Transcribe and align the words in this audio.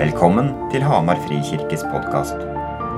Velkommen 0.00 0.46
til 0.72 0.80
Hamar 0.80 1.18
Frikirkes 1.26 1.82
podkast. 1.92 2.38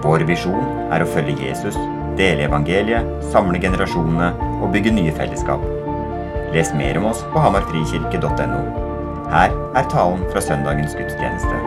Vår 0.04 0.22
visjon 0.28 0.68
er 0.94 1.02
å 1.02 1.08
følge 1.10 1.48
Jesus, 1.48 1.74
dele 2.14 2.44
evangeliet, 2.46 3.08
samle 3.32 3.58
generasjonene 3.58 4.28
og 4.62 4.70
bygge 4.70 4.92
nye 4.94 5.14
fellesskap. 5.16 5.64
Les 6.54 6.70
mer 6.78 7.00
om 7.00 7.08
oss 7.10 7.24
på 7.34 7.42
hamarfrikirke.no. 7.42 8.62
Her 9.34 9.50
er 9.50 9.90
talen 9.90 10.22
fra 10.30 10.44
søndagens 10.46 10.94
gudstjeneste. 10.94 11.58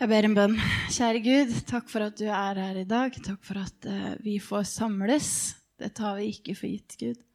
Jeg 0.00 0.14
ber 0.16 0.32
en 0.32 0.40
bønn. 0.40 0.60
Kjære 0.88 1.26
Gud, 1.28 1.56
takk 1.68 1.92
for 1.92 2.08
at 2.08 2.16
du 2.16 2.30
er 2.32 2.64
her 2.64 2.80
i 2.80 2.88
dag. 2.88 3.12
Takk 3.28 3.44
for 3.44 3.60
at 3.60 3.92
eh, 3.92 4.14
vi 4.24 4.40
får 4.40 4.70
samles. 4.72 5.34
Det 5.76 5.92
tar 6.00 6.16
vi 6.16 6.32
ikke 6.32 6.56
for 6.56 6.72
gitt, 6.72 6.96
Gud. 6.96 7.26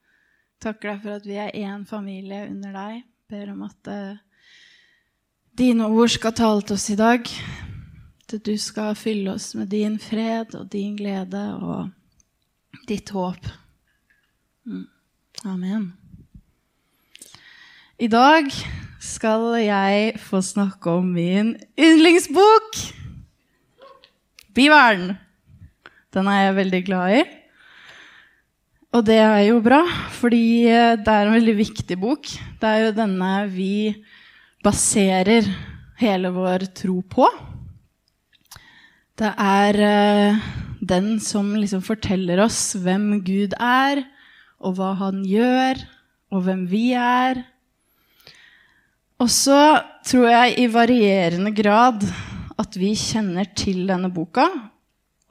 Takker 0.65 0.95
deg 0.95 1.03
for 1.03 1.19
at 1.19 1.25
vi 1.29 1.35
er 1.37 1.51
én 1.53 1.83
familie 1.85 2.47
under 2.49 2.71
deg. 2.73 3.03
Ber 3.29 3.51
om 3.51 3.59
at 3.67 3.89
uh, 3.91 4.15
dine 5.53 5.85
ord 5.93 6.09
skal 6.09 6.33
tale 6.33 6.65
til 6.65 6.73
oss 6.73 6.87
i 6.89 6.97
dag. 6.97 7.29
At 8.25 8.33
du 8.47 8.55
skal 8.57 8.97
fylle 8.97 9.35
oss 9.35 9.51
med 9.53 9.69
din 9.69 9.99
fred 10.01 10.57
og 10.57 10.71
din 10.73 10.95
glede 10.97 11.43
og 11.61 11.91
ditt 12.89 13.13
håp. 13.13 13.45
Mm. 14.65 14.87
Amen. 15.45 15.85
I 18.01 18.09
dag 18.09 18.49
skal 18.97 19.51
jeg 19.61 20.17
få 20.17 20.41
snakke 20.41 20.97
om 20.97 21.13
min 21.13 21.55
yndlingsbok. 21.77 22.81
Bivern. 24.57 25.11
Den 26.09 26.27
er 26.27 26.47
jeg 26.47 26.61
veldig 26.63 26.85
glad 26.89 27.19
i. 27.21 27.25
Og 28.95 29.01
det 29.03 29.17
er 29.19 29.41
jo 29.49 29.57
bra, 29.59 29.81
fordi 30.15 30.63
det 31.03 31.11
er 31.11 31.25
en 31.27 31.35
veldig 31.35 31.55
viktig 31.57 31.97
bok. 31.99 32.29
Det 32.61 32.69
er 32.69 32.85
jo 32.85 32.91
denne 32.95 33.31
vi 33.51 33.91
baserer 34.63 35.49
hele 35.99 36.31
vår 36.31 36.63
tro 36.79 37.01
på. 37.03 37.27
Det 39.19 39.33
er 39.35 39.79
uh, 39.83 40.45
den 40.79 41.17
som 41.23 41.49
liksom 41.59 41.83
forteller 41.83 42.39
oss 42.45 42.77
hvem 42.79 43.19
Gud 43.27 43.57
er, 43.59 44.05
og 44.63 44.77
hva 44.79 44.93
han 45.01 45.25
gjør, 45.27 45.81
og 46.31 46.45
hvem 46.47 46.63
vi 46.71 46.85
er. 46.95 47.41
Og 49.19 49.27
så 49.31 49.59
tror 50.07 50.29
jeg 50.31 50.55
i 50.63 50.69
varierende 50.71 51.51
grad 51.55 52.07
at 52.55 52.79
vi 52.79 52.93
kjenner 52.95 53.51
til 53.59 53.83
denne 53.91 54.07
boka. 54.07 54.47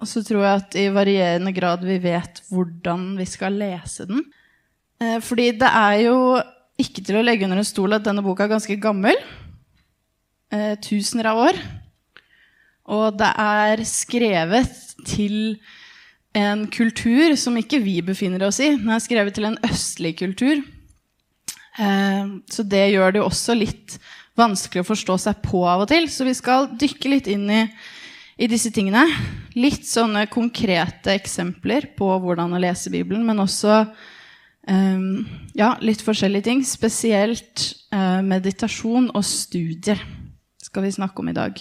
Og 0.00 0.11
så 0.11 0.25
tror 0.27 0.42
jeg 0.42 0.62
at 0.62 0.77
i 0.81 0.89
varierende 0.92 1.53
grad 1.55 1.84
vi 1.87 2.00
vet 2.03 2.42
hvordan 2.50 3.12
vi 3.19 3.28
skal 3.31 3.56
lese 3.61 4.09
den. 4.11 4.25
Uh, 5.03 5.20
fordi 5.23 5.53
det 5.61 5.70
er 5.70 6.01
jo 6.06 6.19
ikke 6.81 7.05
til 7.06 7.20
å 7.20 7.25
legge 7.25 7.47
under 7.47 7.62
en 7.62 7.69
stol 7.69 7.95
at 7.95 8.05
denne 8.06 8.25
boka 8.25 8.47
er 8.47 8.55
ganske 8.56 8.78
gammel. 8.83 9.19
Uh, 10.55 10.75
tusener 10.83 11.31
av 11.31 11.45
år. 11.47 11.62
Og 12.95 13.17
det 13.17 13.31
er 13.41 13.81
skrevet 13.89 14.75
til 15.09 15.56
en 16.34 16.67
kultur 16.73 17.36
som 17.39 17.56
ikke 17.56 17.81
vi 17.84 18.01
befinner 18.05 18.42
oss 18.48 18.58
i. 18.61 18.75
Den 18.77 18.91
er 18.92 19.03
skrevet 19.03 19.36
til 19.36 19.47
en 19.48 19.58
østlig 19.64 20.17
kultur. 20.19 20.61
Eh, 21.79 22.27
så 22.51 22.62
det 22.62 22.84
gjør 22.92 23.14
det 23.14 23.23
jo 23.23 23.29
også 23.29 23.56
litt 23.58 23.97
vanskelig 24.39 24.83
å 24.83 24.89
forstå 24.89 25.19
seg 25.27 25.42
på 25.47 25.62
av 25.67 25.84
og 25.84 25.91
til. 25.91 26.08
Så 26.11 26.27
vi 26.27 26.34
skal 26.36 26.69
dykke 26.81 27.12
litt 27.12 27.31
inn 27.31 27.47
i, 27.51 27.62
i 28.36 28.48
disse 28.50 28.72
tingene. 28.74 29.04
Litt 29.54 29.86
sånne 29.86 30.27
konkrete 30.32 31.14
eksempler 31.14 31.92
på 31.98 32.08
hvordan 32.22 32.54
å 32.54 32.62
lese 32.62 32.92
Bibelen, 32.92 33.22
men 33.27 33.42
også 33.42 33.84
um, 34.66 35.22
ja, 35.54 35.74
litt 35.84 36.02
forskjellige 36.04 36.48
ting. 36.48 36.64
Spesielt 36.66 37.70
uh, 37.94 38.20
meditasjon 38.27 39.10
og 39.14 39.24
studier 39.27 40.00
skal 40.64 40.86
vi 40.86 40.94
snakke 40.96 41.22
om 41.22 41.30
i 41.30 41.36
dag. 41.36 41.60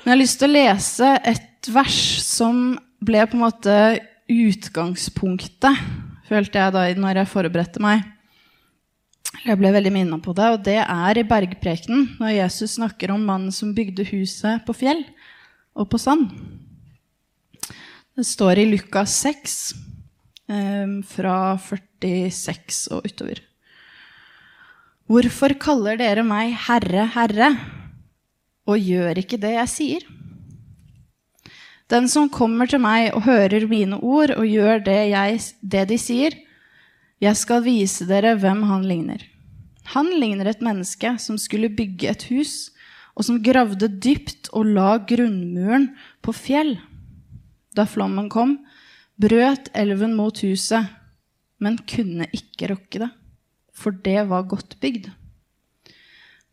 Men 0.00 0.12
jeg 0.12 0.16
har 0.16 0.22
lyst 0.22 0.40
til 0.40 0.50
å 0.50 0.56
lese 0.56 1.10
et 1.28 1.70
vers 1.70 2.00
som 2.24 2.78
ble 3.04 3.20
på 3.28 3.36
en 3.36 3.44
måte 3.44 3.76
utgangspunktet, 4.30 5.76
følte 6.28 6.62
jeg 6.62 6.74
da 6.74 6.86
når 6.96 7.20
jeg 7.20 7.30
forberedte 7.30 7.82
meg. 7.82 8.06
Jeg 9.44 9.56
ble 9.56 9.70
veldig 9.72 9.92
minna 9.94 10.18
på 10.20 10.34
det, 10.36 10.46
og 10.52 10.62
det 10.66 10.78
er 10.82 11.18
i 11.18 11.24
bergprekenen, 11.26 12.16
når 12.20 12.34
Jesus 12.34 12.74
snakker 12.76 13.12
om 13.14 13.22
mannen 13.24 13.52
som 13.54 13.74
bygde 13.76 14.04
huset 14.10 14.64
på 14.66 14.74
fjell 14.76 15.04
og 15.76 15.90
på 15.90 16.00
sand. 16.00 16.28
Det 18.16 18.26
står 18.26 18.62
i 18.62 18.68
Lukas 18.70 19.14
6, 19.22 19.58
eh, 20.50 20.96
fra 21.06 21.56
46 21.58 22.88
og 22.92 23.06
utover. 23.06 23.42
Hvorfor 25.10 25.56
kaller 25.58 25.98
dere 25.98 26.22
meg 26.22 26.54
Herre, 26.68 27.06
Herre? 27.14 27.54
og 28.70 28.78
gjør 28.78 29.20
ikke 29.22 29.40
det 29.40 29.54
jeg 29.56 29.72
sier. 29.72 30.06
Den 31.90 32.06
som 32.10 32.30
kommer 32.30 32.70
til 32.70 32.82
meg 32.82 33.10
og 33.16 33.24
hører 33.26 33.66
mine 33.70 33.98
ord 33.98 34.36
og 34.36 34.46
gjør 34.46 34.84
det, 34.86 35.00
jeg, 35.10 35.40
det, 35.60 35.86
de 35.90 35.98
sier, 35.98 36.36
jeg 37.20 37.36
skal 37.36 37.64
vise 37.64 38.06
dere 38.06 38.36
hvem 38.38 38.62
han 38.68 38.86
ligner. 38.86 39.24
Han 39.96 40.12
ligner 40.14 40.52
et 40.52 40.62
menneske 40.62 41.16
som 41.18 41.38
skulle 41.40 41.72
bygge 41.74 42.12
et 42.12 42.26
hus, 42.30 42.70
og 43.20 43.26
som 43.26 43.42
gravde 43.44 43.90
dypt 44.00 44.48
og 44.56 44.70
la 44.72 44.94
grunnmuren 45.04 45.90
på 46.24 46.32
fjell. 46.32 46.78
Da 47.76 47.84
flommen 47.84 48.30
kom, 48.32 48.54
brøt 49.20 49.68
elven 49.76 50.14
mot 50.16 50.40
huset, 50.40 50.88
men 51.60 51.76
kunne 51.84 52.30
ikke 52.32 52.70
rokke 52.72 53.02
det, 53.02 53.10
for 53.76 53.92
det 53.92 54.24
var 54.30 54.48
godt 54.48 54.78
bygd. 54.80 55.10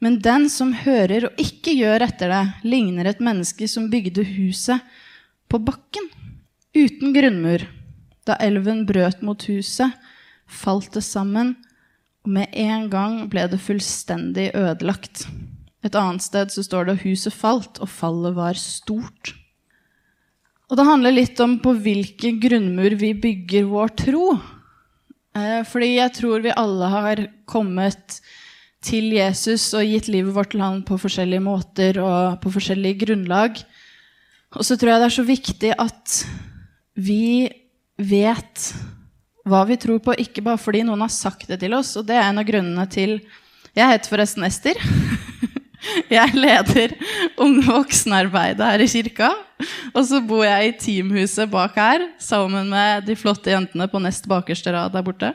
Men 0.03 0.19
den 0.19 0.49
som 0.51 0.75
hører 0.75 1.29
og 1.29 1.39
ikke 1.39 1.71
gjør 1.79 2.03
etter 2.05 2.35
det, 2.35 2.43
ligner 2.67 3.07
et 3.07 3.23
menneske 3.23 3.71
som 3.71 3.87
bygde 3.89 4.27
huset 4.35 4.83
på 5.47 5.63
bakken, 5.63 6.11
uten 6.75 7.15
grunnmur. 7.15 7.63
Da 8.27 8.35
elven 8.43 8.83
brøt 8.85 9.23
mot 9.23 9.47
huset, 9.47 9.95
falt 10.51 10.91
det 10.99 11.07
sammen, 11.07 11.55
og 12.27 12.35
med 12.35 12.51
en 12.51 12.89
gang 12.91 13.21
ble 13.31 13.47
det 13.47 13.63
fullstendig 13.63 14.51
ødelagt. 14.51 15.29
Et 15.85 15.97
annet 15.97 16.23
sted 16.23 16.53
så 16.53 16.63
står 16.65 16.87
det 16.87 16.97
at 16.97 17.05
huset 17.05 17.35
falt, 17.35 17.77
og 17.83 17.91
fallet 17.91 18.35
var 18.37 18.57
stort. 18.59 19.35
Og 20.67 20.79
det 20.79 20.87
handler 20.87 21.15
litt 21.15 21.39
om 21.43 21.57
på 21.63 21.71
hvilken 21.79 22.41
grunnmur 22.43 22.97
vi 22.99 23.13
bygger 23.15 23.69
vår 23.69 23.93
tro. 24.01 24.25
Eh, 25.37 25.61
fordi 25.67 25.93
jeg 25.95 26.15
tror 26.17 26.43
vi 26.43 26.55
alle 26.55 26.89
har 26.91 27.23
kommet 27.47 28.19
til 28.83 29.11
Jesus 29.15 29.69
og 29.77 29.87
gitt 29.87 30.09
livet 30.11 30.35
vårt 30.35 30.51
til 30.53 30.63
han 30.63 30.83
på 30.85 30.99
forskjellige 31.01 31.43
måter 31.43 31.99
og 32.03 32.39
på 32.43 32.51
forskjellige 32.57 33.05
grunnlag. 33.05 33.61
Og 34.55 34.63
så 34.65 34.77
tror 34.77 34.93
jeg 34.93 35.01
det 35.01 35.09
er 35.09 35.17
så 35.17 35.27
viktig 35.27 35.73
at 35.77 36.19
vi 36.97 37.47
vet 37.97 38.69
hva 39.47 39.63
vi 39.67 39.77
tror 39.79 40.01
på, 40.03 40.15
ikke 40.19 40.43
bare 40.43 40.59
fordi 40.59 40.83
noen 40.87 41.05
har 41.05 41.13
sagt 41.13 41.47
det 41.47 41.61
til 41.63 41.75
oss. 41.77 41.95
Og 41.99 42.07
det 42.07 42.17
er 42.17 42.27
en 42.27 42.43
av 42.43 42.47
grunnene 42.47 42.87
til 42.91 43.21
Jeg 43.77 43.93
heter 43.93 44.09
forresten 44.09 44.43
Ester. 44.47 44.79
Jeg 46.17 46.35
leder 46.37 46.93
unge 47.39 47.65
voksenarbeidet 47.67 48.65
her 48.65 48.83
i 48.83 48.89
kirka. 48.91 49.31
Og 49.95 50.03
så 50.05 50.21
bor 50.21 50.43
jeg 50.45 50.67
i 50.67 50.77
teamhuset 50.77 51.49
bak 51.49 51.77
her 51.79 52.03
sammen 52.21 52.69
med 52.69 53.07
de 53.07 53.15
flotte 53.17 53.49
jentene 53.49 53.87
på 53.89 54.01
nest 54.03 54.27
bakerste 54.29 54.73
rad 54.75 54.93
der 54.93 55.05
borte. 55.05 55.31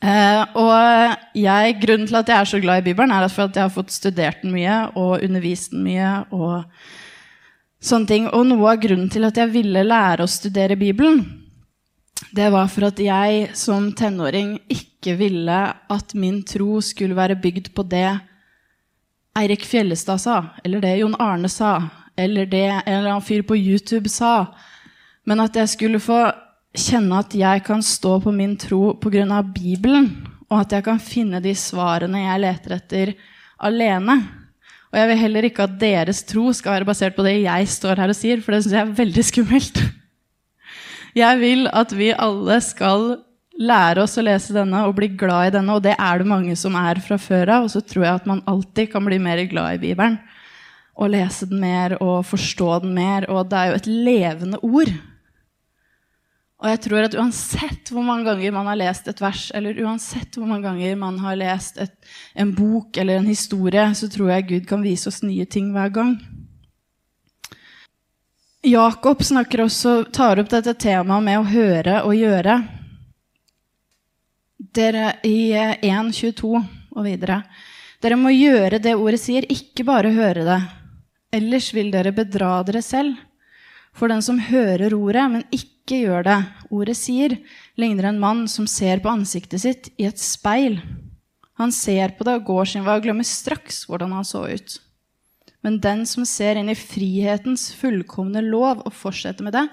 Uh, 0.00 0.46
og 0.56 1.16
jeg, 1.36 1.74
grunnen 1.82 2.06
til 2.08 2.16
at 2.22 2.30
jeg 2.32 2.40
er 2.40 2.48
så 2.48 2.60
glad 2.62 2.80
i 2.80 2.86
Bibelen, 2.86 3.12
er 3.12 3.26
at 3.26 3.36
jeg 3.36 3.60
har 3.60 3.74
fått 3.74 3.92
studert 3.92 4.40
den 4.40 4.54
mye 4.54 4.86
og 4.96 5.20
undervist 5.20 5.74
den 5.74 5.84
mye. 5.84 6.14
Og 6.32 6.64
sånne 7.84 8.08
ting. 8.08 8.30
Og 8.32 8.46
noe 8.48 8.72
av 8.72 8.80
grunnen 8.80 9.12
til 9.12 9.28
at 9.28 9.36
jeg 9.36 9.52
ville 9.52 9.84
lære 9.84 10.24
å 10.24 10.30
studere 10.30 10.78
Bibelen, 10.80 11.20
det 12.36 12.48
var 12.52 12.68
for 12.70 12.88
at 12.90 13.00
jeg 13.00 13.50
som 13.56 13.90
tenåring 13.96 14.54
ikke 14.70 15.16
ville 15.18 15.60
at 15.90 16.12
min 16.14 16.42
tro 16.46 16.78
skulle 16.84 17.16
være 17.16 17.38
bygd 17.40 17.72
på 17.76 17.84
det 17.88 18.08
Eirik 19.38 19.64
Fjellestad 19.64 20.18
sa, 20.18 20.36
eller 20.64 20.82
det 20.82 20.96
Jon 20.98 21.14
Arne 21.22 21.48
sa, 21.48 21.76
eller 22.18 22.46
det 22.50 22.66
en 22.66 22.82
eller 22.86 23.12
annen 23.12 23.24
fyr 23.24 23.44
på 23.46 23.56
YouTube 23.56 24.10
sa, 24.10 24.50
men 25.24 25.40
at 25.40 25.54
jeg 25.56 25.70
skulle 25.76 26.00
få 26.02 26.24
kjenne 26.76 27.20
at 27.22 27.34
jeg 27.34 27.62
kan 27.66 27.82
stå 27.82 28.18
på 28.24 28.32
min 28.34 28.56
tro 28.58 28.94
pga. 29.00 29.42
Bibelen, 29.54 30.10
og 30.50 30.64
at 30.64 30.74
jeg 30.74 30.86
kan 30.86 30.98
finne 31.02 31.40
de 31.42 31.54
svarene 31.54 32.24
jeg 32.24 32.42
leter 32.42 32.76
etter, 32.76 33.14
alene. 33.60 34.18
Og 34.90 34.98
jeg 34.98 35.08
vil 35.10 35.20
heller 35.20 35.46
ikke 35.46 35.66
at 35.68 35.78
deres 35.78 36.24
tro 36.26 36.50
skal 36.56 36.78
være 36.78 36.88
basert 36.88 37.14
på 37.14 37.22
det 37.26 37.36
jeg 37.44 37.68
står 37.70 38.02
her 38.02 38.10
og 38.10 38.18
sier, 38.18 38.42
for 38.42 38.54
det 38.54 38.64
syns 38.64 38.74
jeg 38.74 38.82
er 38.82 38.94
veldig 38.98 39.26
skummelt. 39.26 39.82
Jeg 41.14 41.38
vil 41.40 41.66
at 41.74 41.94
vi 41.94 42.10
alle 42.14 42.58
skal 42.62 43.12
lære 43.60 44.04
oss 44.04 44.16
å 44.18 44.24
lese 44.24 44.54
denne 44.56 44.86
og 44.88 44.96
bli 44.96 45.10
glad 45.20 45.50
i 45.50 45.54
denne, 45.58 45.76
og 45.76 45.84
det 45.84 45.96
er 45.98 46.20
det 46.20 46.28
mange 46.28 46.56
som 46.56 46.76
er 46.80 47.00
fra 47.04 47.18
før 47.20 47.56
av. 47.58 47.68
Og 47.68 47.74
så 47.74 47.82
tror 47.84 48.06
jeg 48.06 48.20
at 48.22 48.28
man 48.30 48.44
alltid 48.50 48.92
kan 48.94 49.04
bli 49.06 49.20
mer 49.22 49.42
glad 49.50 49.78
i 49.78 49.82
Bibelen 49.88 50.18
og 51.00 51.12
lese 51.14 51.46
den 51.48 51.62
mer 51.62 51.94
og 52.02 52.26
forstå 52.28 52.80
den 52.84 52.96
mer. 52.96 53.28
Og 53.32 53.48
det 53.48 53.60
er 53.60 53.70
jo 53.70 53.78
et 53.78 53.88
levende 53.88 54.60
ord. 54.64 54.92
Og 56.60 56.68
jeg 56.68 56.80
tror 56.84 57.06
at 57.06 57.14
uansett 57.16 57.88
hvor 57.88 58.04
mange 58.04 58.26
ganger 58.28 58.52
man 58.52 58.68
har 58.68 58.76
lest 58.76 59.06
et 59.08 59.20
vers, 59.22 59.46
eller 59.56 59.78
uansett 59.80 60.36
hvor 60.36 60.48
mange 60.48 60.68
ganger 60.68 60.98
man 61.00 61.16
har 61.22 61.38
lest 61.40 61.80
et, 61.80 61.94
en 62.36 62.52
bok 62.52 63.00
eller 63.00 63.16
en 63.16 63.30
historie, 63.30 63.86
så 63.96 64.10
tror 64.12 64.34
jeg 64.34 64.48
Gud 64.50 64.68
kan 64.68 64.84
vise 64.84 65.08
oss 65.08 65.22
nye 65.24 65.48
ting 65.48 65.70
hver 65.72 65.88
gang. 65.94 66.18
Jakob 68.68 69.24
snakker 69.24 69.64
også, 69.64 70.02
tar 70.12 70.42
opp 70.42 70.50
dette 70.52 70.76
temaet 70.76 71.24
med 71.24 71.40
å 71.40 71.48
høre 71.48 72.02
og 72.04 72.12
gjøre. 72.18 72.58
Dere 74.70 75.16
i 75.26 75.50
1.22 75.50 76.50
og 76.54 77.02
videre. 77.02 77.40
Dere 78.00 78.16
må 78.16 78.30
gjøre 78.30 78.78
det 78.78 78.94
ordet 78.94 79.18
sier, 79.20 79.46
ikke 79.50 79.84
bare 79.88 80.12
høre 80.14 80.44
det. 80.46 80.60
Ellers 81.34 81.72
vil 81.74 81.90
dere 81.90 82.12
bedra 82.14 82.60
dere 82.66 82.82
selv. 82.82 83.18
For 83.96 84.10
den 84.10 84.22
som 84.22 84.38
hører 84.38 84.94
ordet, 84.94 85.24
men 85.32 85.42
ikke 85.50 86.04
gjør 86.04 86.26
det 86.28 86.38
ordet 86.70 86.94
sier, 86.96 87.34
ligner 87.74 88.12
en 88.12 88.20
mann 88.22 88.44
som 88.48 88.68
ser 88.70 89.02
på 89.02 89.10
ansiktet 89.10 89.64
sitt 89.64 89.90
i 89.98 90.06
et 90.06 90.22
speil. 90.22 90.78
Han 91.58 91.74
ser 91.74 92.14
på 92.14 92.24
det 92.24 92.38
og 92.38 92.46
går 92.52 92.70
sin 92.70 92.86
vei 92.86 92.94
og 93.00 93.04
glemmer 93.04 93.26
straks 93.26 93.82
hvordan 93.90 94.14
han 94.16 94.28
så 94.28 94.44
ut. 94.46 94.78
Men 95.66 95.80
den 95.82 96.06
som 96.08 96.24
ser 96.24 96.56
inn 96.56 96.70
i 96.72 96.78
frihetens 96.78 97.72
fullkomne 97.76 98.40
lov 98.46 98.86
og 98.86 98.94
fortsetter 98.96 99.44
med 99.44 99.58
det, 99.58 99.66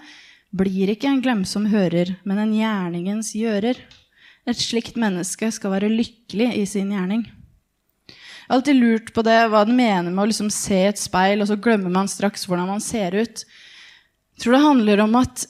blir 0.58 0.90
ikke 0.92 1.08
en 1.12 1.22
glemsom 1.24 1.70
hører, 1.70 2.18
men 2.26 2.42
en 2.42 2.58
gjerningens 2.58 3.32
gjører. 3.38 3.80
Et 4.48 4.60
slikt 4.60 4.96
menneske 5.00 5.50
skal 5.52 5.74
være 5.74 5.92
lykkelig 5.92 6.54
i 6.56 6.64
sin 6.70 6.94
gjerning. 6.94 7.26
Jeg 7.28 8.54
har 8.54 8.62
alltid 8.62 8.78
lurt 8.80 9.10
på 9.12 9.24
det, 9.28 9.36
hva 9.52 9.66
den 9.68 9.76
mener 9.76 10.08
med 10.08 10.24
å 10.24 10.30
liksom 10.30 10.52
se 10.54 10.86
et 10.88 11.00
speil, 11.02 11.42
og 11.44 11.50
så 11.50 11.58
glemmer 11.60 11.92
man 11.92 12.08
straks 12.08 12.48
hvordan 12.48 12.70
man 12.70 12.84
ser 12.84 13.18
ut. 13.18 13.44
Jeg 13.44 14.44
tror 14.44 14.56
det 14.56 14.64
handler 14.64 15.04
om 15.04 15.18
at 15.20 15.48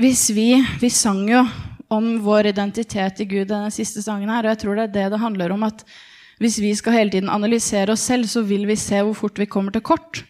hvis 0.00 0.30
vi 0.32 0.54
Vi 0.80 0.88
sang 0.88 1.26
jo 1.28 1.42
om 1.92 2.06
vår 2.24 2.46
identitet 2.54 3.20
i 3.20 3.26
Gud 3.28 3.50
denne 3.50 3.68
siste 3.74 4.00
sangen 4.00 4.30
her, 4.30 4.46
og 4.46 4.54
jeg 4.54 4.60
tror 4.62 4.78
det 4.78 4.84
er 4.86 4.94
det 4.94 5.06
det 5.12 5.20
handler 5.20 5.52
om. 5.52 5.62
at 5.66 5.84
hvis 6.40 6.56
vi 6.62 6.72
skal 6.74 6.94
hele 6.96 7.10
tiden 7.10 7.28
analysere 7.28 7.92
oss 7.92 8.06
selv, 8.08 8.24
så 8.24 8.40
vil 8.40 8.64
vi 8.66 8.76
se 8.76 9.02
hvor 9.02 9.12
fort 9.12 9.38
vi 9.38 9.50
kommer 9.50 9.72
til 9.72 9.84
kort. 9.84 10.22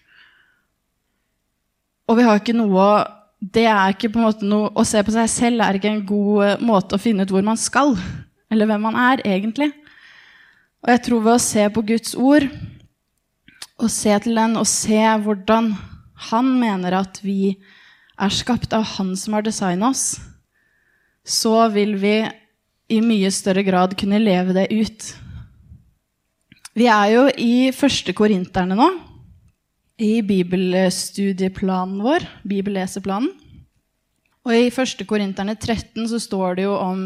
Og 2.09 2.19
vi 2.19 2.25
har 2.27 2.41
ikke 2.41 2.57
noe 2.59 2.87
det 3.41 3.65
er 3.65 3.95
ikke 3.95 4.11
på 4.13 4.21
en 4.21 4.27
måte 4.29 4.47
noe, 4.47 4.69
Å 4.77 4.85
se 4.85 5.01
på 5.05 5.15
seg 5.15 5.29
selv 5.33 5.65
er 5.65 5.79
ikke 5.79 5.91
en 5.91 6.05
god 6.07 6.45
eh, 6.45 6.65
måte 6.65 6.97
å 6.97 7.01
finne 7.01 7.25
ut 7.25 7.33
hvor 7.33 7.45
man 7.45 7.61
skal, 7.61 7.95
eller 8.53 8.69
hvem 8.69 8.85
man 8.85 8.99
er, 9.01 9.23
egentlig. 9.25 9.71
Og 10.85 10.93
jeg 10.93 11.03
tror 11.07 11.25
ved 11.25 11.37
å 11.37 11.45
se 11.45 11.65
på 11.73 11.85
Guds 11.89 12.15
ord, 12.17 12.47
og 13.81 13.89
se 13.89 14.13
til 14.21 14.37
den, 14.37 14.59
og 14.61 14.69
se 14.69 15.01
hvordan 15.25 15.73
han 16.31 16.51
mener 16.61 16.99
at 16.99 17.23
vi 17.25 17.55
er 18.21 18.35
skapt 18.35 18.75
av 18.77 18.85
Han 18.99 19.15
som 19.17 19.39
har 19.39 19.45
designa 19.47 19.89
oss, 19.89 20.19
så 21.25 21.65
vil 21.73 21.95
vi 22.01 22.19
i 22.91 23.01
mye 23.05 23.31
større 23.33 23.65
grad 23.65 23.95
kunne 23.97 24.21
leve 24.21 24.53
det 24.57 24.67
ut. 24.69 25.07
Vi 26.77 26.89
er 26.91 27.13
jo 27.15 27.23
i 27.41 27.71
første 27.77 28.13
korinterne 28.17 28.77
nå, 28.77 28.89
i 30.01 30.23
bibelstudieplanen 30.25 32.01
vår, 32.01 32.25
bibelleseplanen. 32.49 33.33
Og 34.49 34.57
i 34.57 34.71
1. 34.73 35.05
korinterne 35.05 35.53
13 35.59 36.07
så 36.09 36.19
står 36.23 36.57
det 36.57 36.65
jo 36.65 36.77
om 36.81 37.03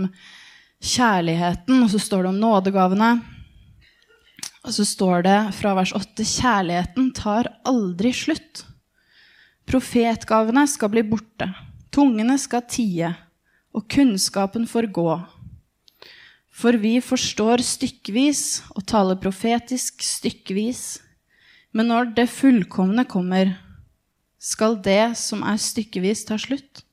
kjærligheten, 0.79 1.83
og 1.83 1.91
så 1.91 1.99
står 1.99 2.23
det 2.23 2.31
om 2.31 2.39
nådegavene. 2.39 3.11
Og 4.65 4.77
så 4.77 4.87
står 4.87 5.27
det 5.27 5.39
fra 5.59 5.75
vers 5.75 5.93
8.: 5.97 6.23
Kjærligheten 6.23 7.11
tar 7.17 7.51
aldri 7.67 8.15
slutt. 8.15 8.63
Profetgavene 9.67 10.67
skal 10.71 10.93
bli 10.93 11.03
borte, 11.09 11.49
tungene 11.91 12.37
skal 12.39 12.63
tie, 12.69 13.15
og 13.75 13.89
kunnskapen 13.91 14.69
får 14.71 14.93
gå. 14.95 15.15
For 16.55 16.79
vi 16.79 17.01
forstår 17.03 17.65
stykkevis 17.65 18.63
og 18.77 18.85
taler 18.87 19.19
profetisk 19.19 20.05
stykkevis. 20.05 21.01
Men 21.75 21.91
når 21.91 22.13
det 22.15 22.31
fullkomne 22.31 23.05
kommer, 23.11 23.57
skal 24.39 24.77
det 24.85 25.17
som 25.19 25.43
er 25.43 25.59
stykkevis, 25.59 26.23
ta 26.29 26.39
slutt. 26.39 26.85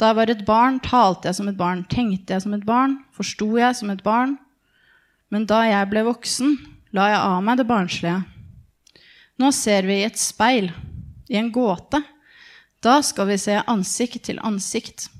Da 0.00 0.10
jeg 0.10 0.16
var 0.16 0.30
et 0.32 0.44
barn, 0.48 0.78
talte 0.80 1.28
jeg 1.28 1.36
som 1.36 1.50
et 1.50 1.58
barn, 1.58 1.82
tenkte 1.90 2.32
jeg 2.32 2.46
som 2.46 2.54
et 2.56 2.64
barn, 2.64 2.96
forsto 3.12 3.50
jeg 3.60 3.76
som 3.76 3.92
et 3.92 4.00
barn. 4.04 4.38
Men 5.28 5.44
da 5.50 5.60
jeg 5.68 5.90
ble 5.90 6.06
voksen, 6.06 6.56
la 6.96 7.10
jeg 7.12 7.20
av 7.20 7.42
meg 7.44 7.60
det 7.60 7.68
barnslige. 7.68 8.22
Nå 9.40 9.52
ser 9.56 9.84
vi 9.88 10.00
i 10.00 10.08
et 10.08 10.18
speil 10.20 10.70
i 11.28 11.36
en 11.40 11.52
gåte. 11.52 12.00
Da 12.80 12.98
skal 13.04 13.28
vi 13.28 13.38
se 13.40 13.60
ansikt 13.68 14.24
til 14.30 14.40
ansikt. 14.40 15.10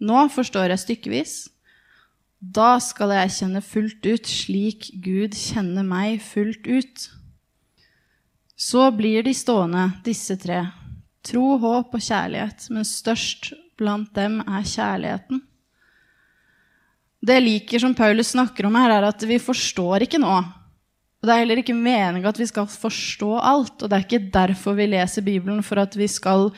Nå 0.00 0.26
forstår 0.32 0.72
jeg 0.72 0.84
stykkevis. 0.86 1.34
Da 2.40 2.78
skal 2.80 3.12
jeg 3.12 3.36
kjenne 3.36 3.60
fullt 3.60 4.06
ut 4.08 4.28
slik 4.28 4.88
Gud 5.04 5.36
kjenner 5.36 5.84
meg 5.84 6.22
fullt 6.24 6.64
ut. 6.64 7.10
Så 8.60 8.90
blir 8.92 9.24
de 9.24 9.32
stående, 9.34 9.86
disse 10.04 10.36
tre. 10.36 10.66
Tro, 11.24 11.56
håp 11.60 11.94
og 11.96 12.02
kjærlighet, 12.04 12.66
men 12.74 12.84
størst 12.84 13.52
blant 13.80 14.12
dem 14.16 14.40
er 14.44 14.66
kjærligheten. 14.68 15.40
Det 17.20 17.36
jeg 17.36 17.44
liker 17.44 17.82
som 17.82 17.96
Paulus 17.96 18.32
snakker 18.34 18.68
om 18.68 18.76
her, 18.76 18.92
er 18.98 19.08
at 19.08 19.24
vi 19.28 19.40
forstår 19.40 20.04
ikke 20.06 20.20
nå 20.20 20.40
og 21.20 21.28
Det 21.28 21.34
er 21.34 21.42
heller 21.42 21.60
ikke 21.60 21.76
meninga 21.76 22.30
at 22.30 22.38
vi 22.40 22.46
skal 22.48 22.64
forstå 22.64 23.34
alt. 23.44 23.82
Og 23.82 23.90
det 23.90 23.96
er 23.96 24.04
ikke 24.06 24.30
derfor 24.32 24.76
vi 24.78 24.86
leser 24.88 25.24
Bibelen, 25.24 25.60
for 25.62 25.82
at 25.82 25.96
vi 25.96 26.08
skal 26.08 26.48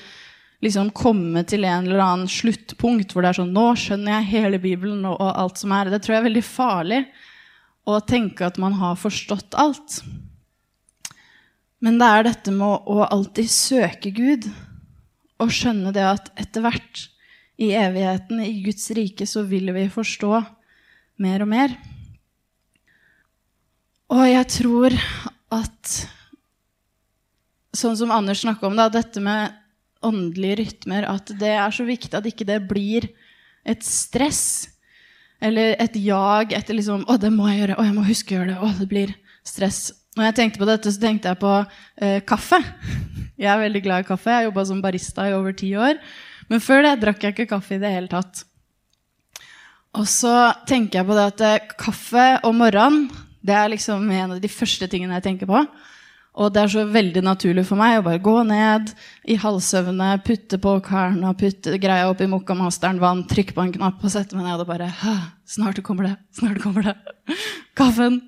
liksom 0.63 0.93
komme 0.95 1.43
til 1.43 1.67
en 1.67 1.89
eller 1.89 1.99
annen 1.99 2.31
sluttpunkt 2.31 3.11
hvor 3.11 3.25
det 3.25 3.33
er 3.33 3.41
sånn 3.41 3.51
Nå 3.51 3.73
skjønner 3.75 4.21
jeg 4.21 4.31
hele 4.37 4.61
Bibelen 4.63 5.03
og, 5.03 5.17
og 5.19 5.33
alt 5.35 5.59
som 5.59 5.75
er. 5.75 5.91
Det 5.91 5.99
tror 6.05 6.15
jeg 6.15 6.23
er 6.23 6.29
veldig 6.29 6.45
farlig 6.47 7.01
å 7.91 7.99
tenke 8.07 8.47
at 8.47 8.61
man 8.63 8.79
har 8.79 8.95
forstått 9.03 9.59
alt. 9.59 9.99
Men 11.83 11.99
det 11.99 12.09
er 12.09 12.27
dette 12.29 12.55
med 12.55 12.87
å, 12.87 13.03
alltid 13.03 13.51
søke 13.51 14.13
Gud 14.15 14.47
og 15.43 15.51
skjønne 15.51 15.91
det 15.95 16.05
at 16.07 16.31
etter 16.39 16.63
hvert 16.63 17.07
i 17.63 17.73
evigheten, 17.75 18.41
i 18.43 18.63
Guds 18.63 18.87
rike, 18.95 19.27
så 19.27 19.43
vil 19.47 19.73
vi 19.75 19.89
forstå 19.91 20.31
mer 21.23 21.43
og 21.43 21.51
mer. 21.51 21.75
Og 24.13 24.25
jeg 24.29 24.51
tror 24.59 24.99
at 25.53 25.95
Sånn 27.73 27.95
som 27.97 28.11
Anders 28.13 28.43
snakka 28.43 28.67
om, 28.69 28.75
da, 28.77 28.91
dette 28.93 29.17
med 29.25 29.55
åndelige 30.05 30.59
rytmer, 30.59 31.07
at 31.09 31.31
det 31.41 31.55
er 31.57 31.73
så 31.73 31.87
viktig 31.89 32.19
at 32.19 32.27
ikke 32.29 32.45
det 32.45 32.59
blir 32.69 33.07
et 33.65 33.81
stress 33.87 34.69
eller 35.43 35.79
et 35.81 35.97
jag 35.97 36.53
etter 36.53 36.77
liksom 36.77 37.07
'Å, 37.07 37.17
det 37.19 37.33
må 37.33 37.49
jeg 37.49 37.63
gjøre. 37.63 37.79
Å, 37.79 37.87
jeg 37.89 37.97
må 37.97 38.05
huske 38.07 38.35
å 38.35 38.39
gjøre 38.39 38.51
det.' 38.53 38.61
Å, 38.61 38.69
det 38.79 38.89
blir 38.91 39.15
stress. 39.43 39.81
Når 40.19 40.29
jeg 40.29 40.37
tenkte 40.37 40.61
på 40.61 40.69
dette, 40.69 40.93
så 40.93 41.01
tenkte 41.01 41.33
jeg 41.33 41.41
på 41.41 41.53
eh, 41.57 42.21
kaffe. 42.29 42.61
Jeg 43.43 43.49
er 43.49 43.63
veldig 43.65 43.81
glad 43.83 44.05
i 44.05 44.07
kaffe. 44.07 44.29
Jeg 44.31 44.37
har 44.37 44.45
jobba 44.47 44.63
som 44.69 44.83
barista 44.85 45.25
i 45.27 45.33
over 45.35 45.55
ti 45.57 45.73
år. 45.75 45.97
Men 46.53 46.61
før 46.63 46.85
det 46.85 46.93
drakk 47.03 47.25
jeg 47.25 47.33
ikke 47.35 47.49
kaffe 47.51 47.75
i 47.75 47.81
det 47.83 47.91
hele 47.91 48.11
tatt. 48.13 48.45
Og 49.99 50.05
så 50.07 50.53
tenker 50.69 51.01
jeg 51.01 51.09
på 51.09 51.17
det 51.17 51.25
at 51.33 51.43
eh, 51.49 51.73
kaffe 51.81 52.27
om 52.47 52.61
morgenen 52.63 53.09
det 53.43 53.57
er 53.59 53.73
liksom 53.73 54.05
en 54.15 54.37
av 54.37 54.39
de 54.39 54.51
første 54.53 54.87
tingene 54.87 55.17
jeg 55.19 55.27
tenker 55.27 55.49
på. 55.51 55.65
Og 56.33 56.53
det 56.55 56.63
er 56.63 56.71
så 56.73 56.85
veldig 56.89 57.23
naturlig 57.27 57.65
for 57.69 57.77
meg 57.81 57.99
å 57.99 58.05
bare 58.07 58.23
gå 58.23 58.37
ned 58.49 58.93
i 59.29 59.35
halvsøvne, 59.41 60.15
putte 60.25 60.61
på 60.63 60.77
karna, 60.87 61.35
putte 61.37 61.75
greia 61.83 62.07
opp 62.09 62.23
i 62.25 62.29
Mokka-masteren 62.31 63.03
vann, 63.03 63.27
trykke 63.29 63.57
på 63.57 63.67
en 63.67 63.75
knapp 63.75 64.01
og 64.01 64.15
sette 64.15 64.39
meg 64.39 64.47
ned 64.47 64.63
og 64.63 64.71
bare 64.71 64.89
Snart 65.53 65.83
kommer 65.85 66.09
det. 66.09 66.15
Snart 66.39 66.63
kommer 66.63 66.89
det. 66.89 66.97
Kaffen. 67.79 68.23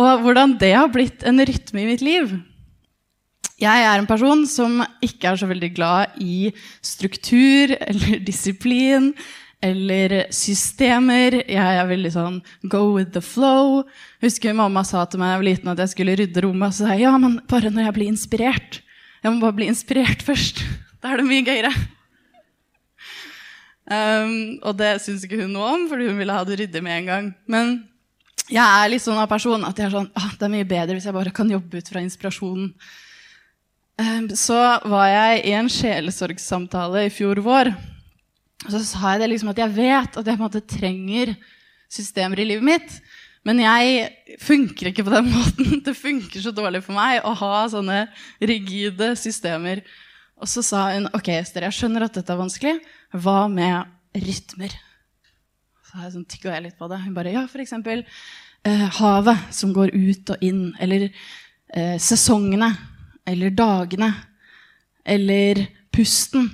Og 0.00 0.22
hvordan 0.24 0.56
det 0.60 0.72
har 0.72 0.88
blitt 0.92 1.26
en 1.28 1.42
rytme 1.44 1.82
i 1.82 1.90
mitt 1.90 2.04
liv. 2.04 2.32
Jeg 3.60 3.84
er 3.84 3.98
en 4.00 4.08
person 4.08 4.46
som 4.48 4.80
ikke 5.04 5.28
er 5.28 5.40
så 5.40 5.48
veldig 5.50 5.68
glad 5.76 6.16
i 6.24 6.48
struktur 6.80 7.74
eller 7.76 8.22
disiplin 8.30 9.10
eller 9.60 10.14
systemer. 10.32 11.42
Jeg 11.44 11.80
er 11.82 11.90
veldig 11.90 12.12
sånn 12.14 12.38
go 12.72 12.86
with 12.94 13.12
the 13.12 13.20
flow. 13.20 13.82
Husker 14.24 14.56
mamma 14.56 14.86
sa 14.88 15.04
til 15.04 15.20
meg 15.20 15.28
da 15.28 15.34
jeg 15.34 15.42
var 15.42 15.48
liten 15.50 15.72
at 15.74 15.84
jeg 15.84 15.92
skulle 15.92 16.16
rydde 16.22 16.46
rommet. 16.46 16.70
Og 16.70 16.78
så 16.78 16.86
sa 16.86 16.96
jeg 16.96 17.04
ja, 17.04 17.12
men 17.20 17.36
bare 17.50 17.72
når 17.74 17.90
jeg 17.90 17.96
blir 17.98 18.14
inspirert. 18.14 18.80
Jeg 19.20 19.34
må 19.34 19.44
bare 19.44 19.58
bli 19.60 19.68
inspirert 19.68 20.24
først. 20.28 20.64
Da 21.04 21.12
er 21.12 21.20
det 21.20 21.28
mye 21.28 21.44
gøyere. 21.44 21.74
Um, 23.90 24.32
og 24.62 24.76
det 24.78 25.00
syns 25.02 25.24
ikke 25.26 25.42
hun 25.42 25.52
noe 25.52 25.68
om, 25.74 25.86
fordi 25.90 26.06
hun 26.08 26.20
ville 26.20 26.34
ha 26.34 26.44
det 26.46 26.60
ryddig 26.62 26.82
med 26.86 27.00
en 27.00 27.08
gang. 27.10 27.30
Men 27.50 27.72
jeg 28.50 28.66
er 28.66 28.90
litt 28.90 29.04
sånn 29.04 29.20
av 29.20 29.30
person 29.30 29.62
at 29.66 29.78
jeg 29.78 29.88
er 29.88 29.94
sånn, 29.94 30.10
ah, 30.18 30.32
det 30.34 30.46
er 30.46 30.52
mye 30.52 30.68
bedre 30.68 30.96
hvis 30.96 31.06
jeg 31.08 31.16
bare 31.16 31.32
kan 31.34 31.50
jobbe 31.50 31.80
ut 31.80 31.90
fra 31.92 32.02
inspirasjonen. 32.02 32.72
Um, 34.00 34.28
så 34.38 34.58
var 34.88 35.08
jeg 35.10 35.40
i 35.50 35.54
en 35.58 35.70
sjelesorgssamtale 35.70 37.06
i 37.06 37.12
fjor 37.12 37.42
vår. 37.44 37.72
Og 38.66 38.74
så 38.74 38.82
sa 38.84 39.14
jeg 39.14 39.22
det 39.22 39.30
liksom 39.32 39.52
at 39.52 39.60
jeg 39.60 39.74
vet 39.76 40.16
at 40.16 40.26
jeg 40.26 40.36
på 40.36 40.40
en 40.40 40.46
måte 40.46 40.64
trenger 40.64 41.34
systemer 41.90 42.40
i 42.40 42.48
livet 42.48 42.66
mitt. 42.66 43.00
Men 43.46 43.62
jeg 43.62 44.36
funker 44.42 44.90
ikke 44.90 45.06
på 45.06 45.14
den 45.14 45.30
måten. 45.36 45.80
Det 45.84 45.96
funker 45.96 46.44
så 46.44 46.52
dårlig 46.54 46.82
for 46.84 46.96
meg 46.96 47.24
å 47.24 47.34
ha 47.40 47.64
sånne 47.72 48.04
rigide 48.40 49.14
systemer. 49.20 49.84
Og 50.40 50.48
så 50.48 50.64
sa 50.64 50.86
hun 50.94 51.08
ok, 51.16 51.34
Ester, 51.38 51.68
jeg 51.68 51.76
skjønner 51.76 52.08
at 52.08 52.16
dette 52.16 52.32
er 52.32 52.40
vanskelig. 52.40 52.78
Hva 53.12 53.44
med 53.52 53.88
rytmer? 54.16 54.76
Så 55.90 56.12
sånn, 56.12 56.26
tygga 56.30 56.54
jeg 56.54 56.68
litt 56.68 56.78
på 56.78 56.86
det. 56.90 57.00
Hun 57.02 57.14
bare 57.16 57.32
ja, 57.34 57.42
eksempel 57.58 58.04
eh, 58.62 58.86
havet 59.00 59.48
som 59.54 59.72
går 59.74 59.90
ut 59.90 60.30
og 60.30 60.44
inn. 60.46 60.68
Eller 60.78 61.08
eh, 61.10 61.96
sesongene. 61.98 62.70
Eller 63.26 63.50
dagene. 63.50 64.12
Eller 65.02 65.64
pusten. 65.90 66.46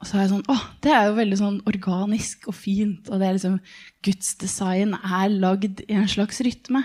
Og 0.00 0.06
så 0.06 0.16
er 0.16 0.22
jeg 0.22 0.30
sånn 0.30 0.46
Å, 0.46 0.56
det 0.84 0.92
er 0.94 1.08
jo 1.08 1.16
veldig 1.18 1.38
sånn 1.40 1.58
organisk 1.72 2.46
og 2.52 2.56
fint. 2.56 3.10
Og 3.10 3.18
det 3.18 3.26
er 3.26 3.34
liksom 3.40 3.58
Guds 4.06 4.36
design 4.38 4.94
er 4.94 5.34
lagd 5.34 5.82
i 5.88 5.98
en 5.98 6.08
slags 6.08 6.38
rytme. 6.46 6.84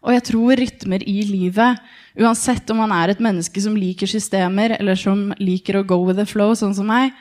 Og 0.00 0.14
jeg 0.14 0.24
tror 0.30 0.56
rytmer 0.56 1.02
i 1.04 1.18
livet, 1.28 1.82
uansett 2.16 2.70
om 2.72 2.78
man 2.80 2.94
er 2.96 3.12
et 3.12 3.20
menneske 3.20 3.60
som 3.60 3.74
liker 3.76 4.08
systemer, 4.08 4.78
eller 4.78 4.96
som 4.96 5.26
liker 5.36 5.76
å 5.76 5.84
go 5.84 5.98
with 6.06 6.16
the 6.16 6.24
flow, 6.24 6.54
sånn 6.56 6.72
som 6.78 6.88
meg, 6.88 7.12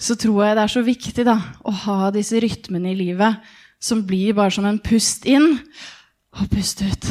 så 0.00 0.16
tror 0.18 0.40
jeg 0.42 0.56
det 0.56 0.64
er 0.64 0.72
så 0.72 0.82
viktig 0.84 1.26
da, 1.26 1.36
å 1.62 1.74
ha 1.84 2.10
disse 2.14 2.40
rytmene 2.42 2.92
i 2.92 2.98
livet 2.98 3.52
som 3.82 4.02
blir 4.06 4.34
bare 4.36 4.54
som 4.54 4.66
en 4.68 4.80
pust 4.82 5.26
inn 5.28 5.58
og 6.34 6.48
pust 6.52 6.82
ut. 6.82 7.10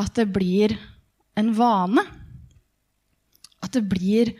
At 0.00 0.14
det 0.18 0.28
blir 0.34 0.76
en 1.38 1.52
vane. 1.56 2.04
At 3.64 3.74
det 3.74 3.84
blir 3.90 4.34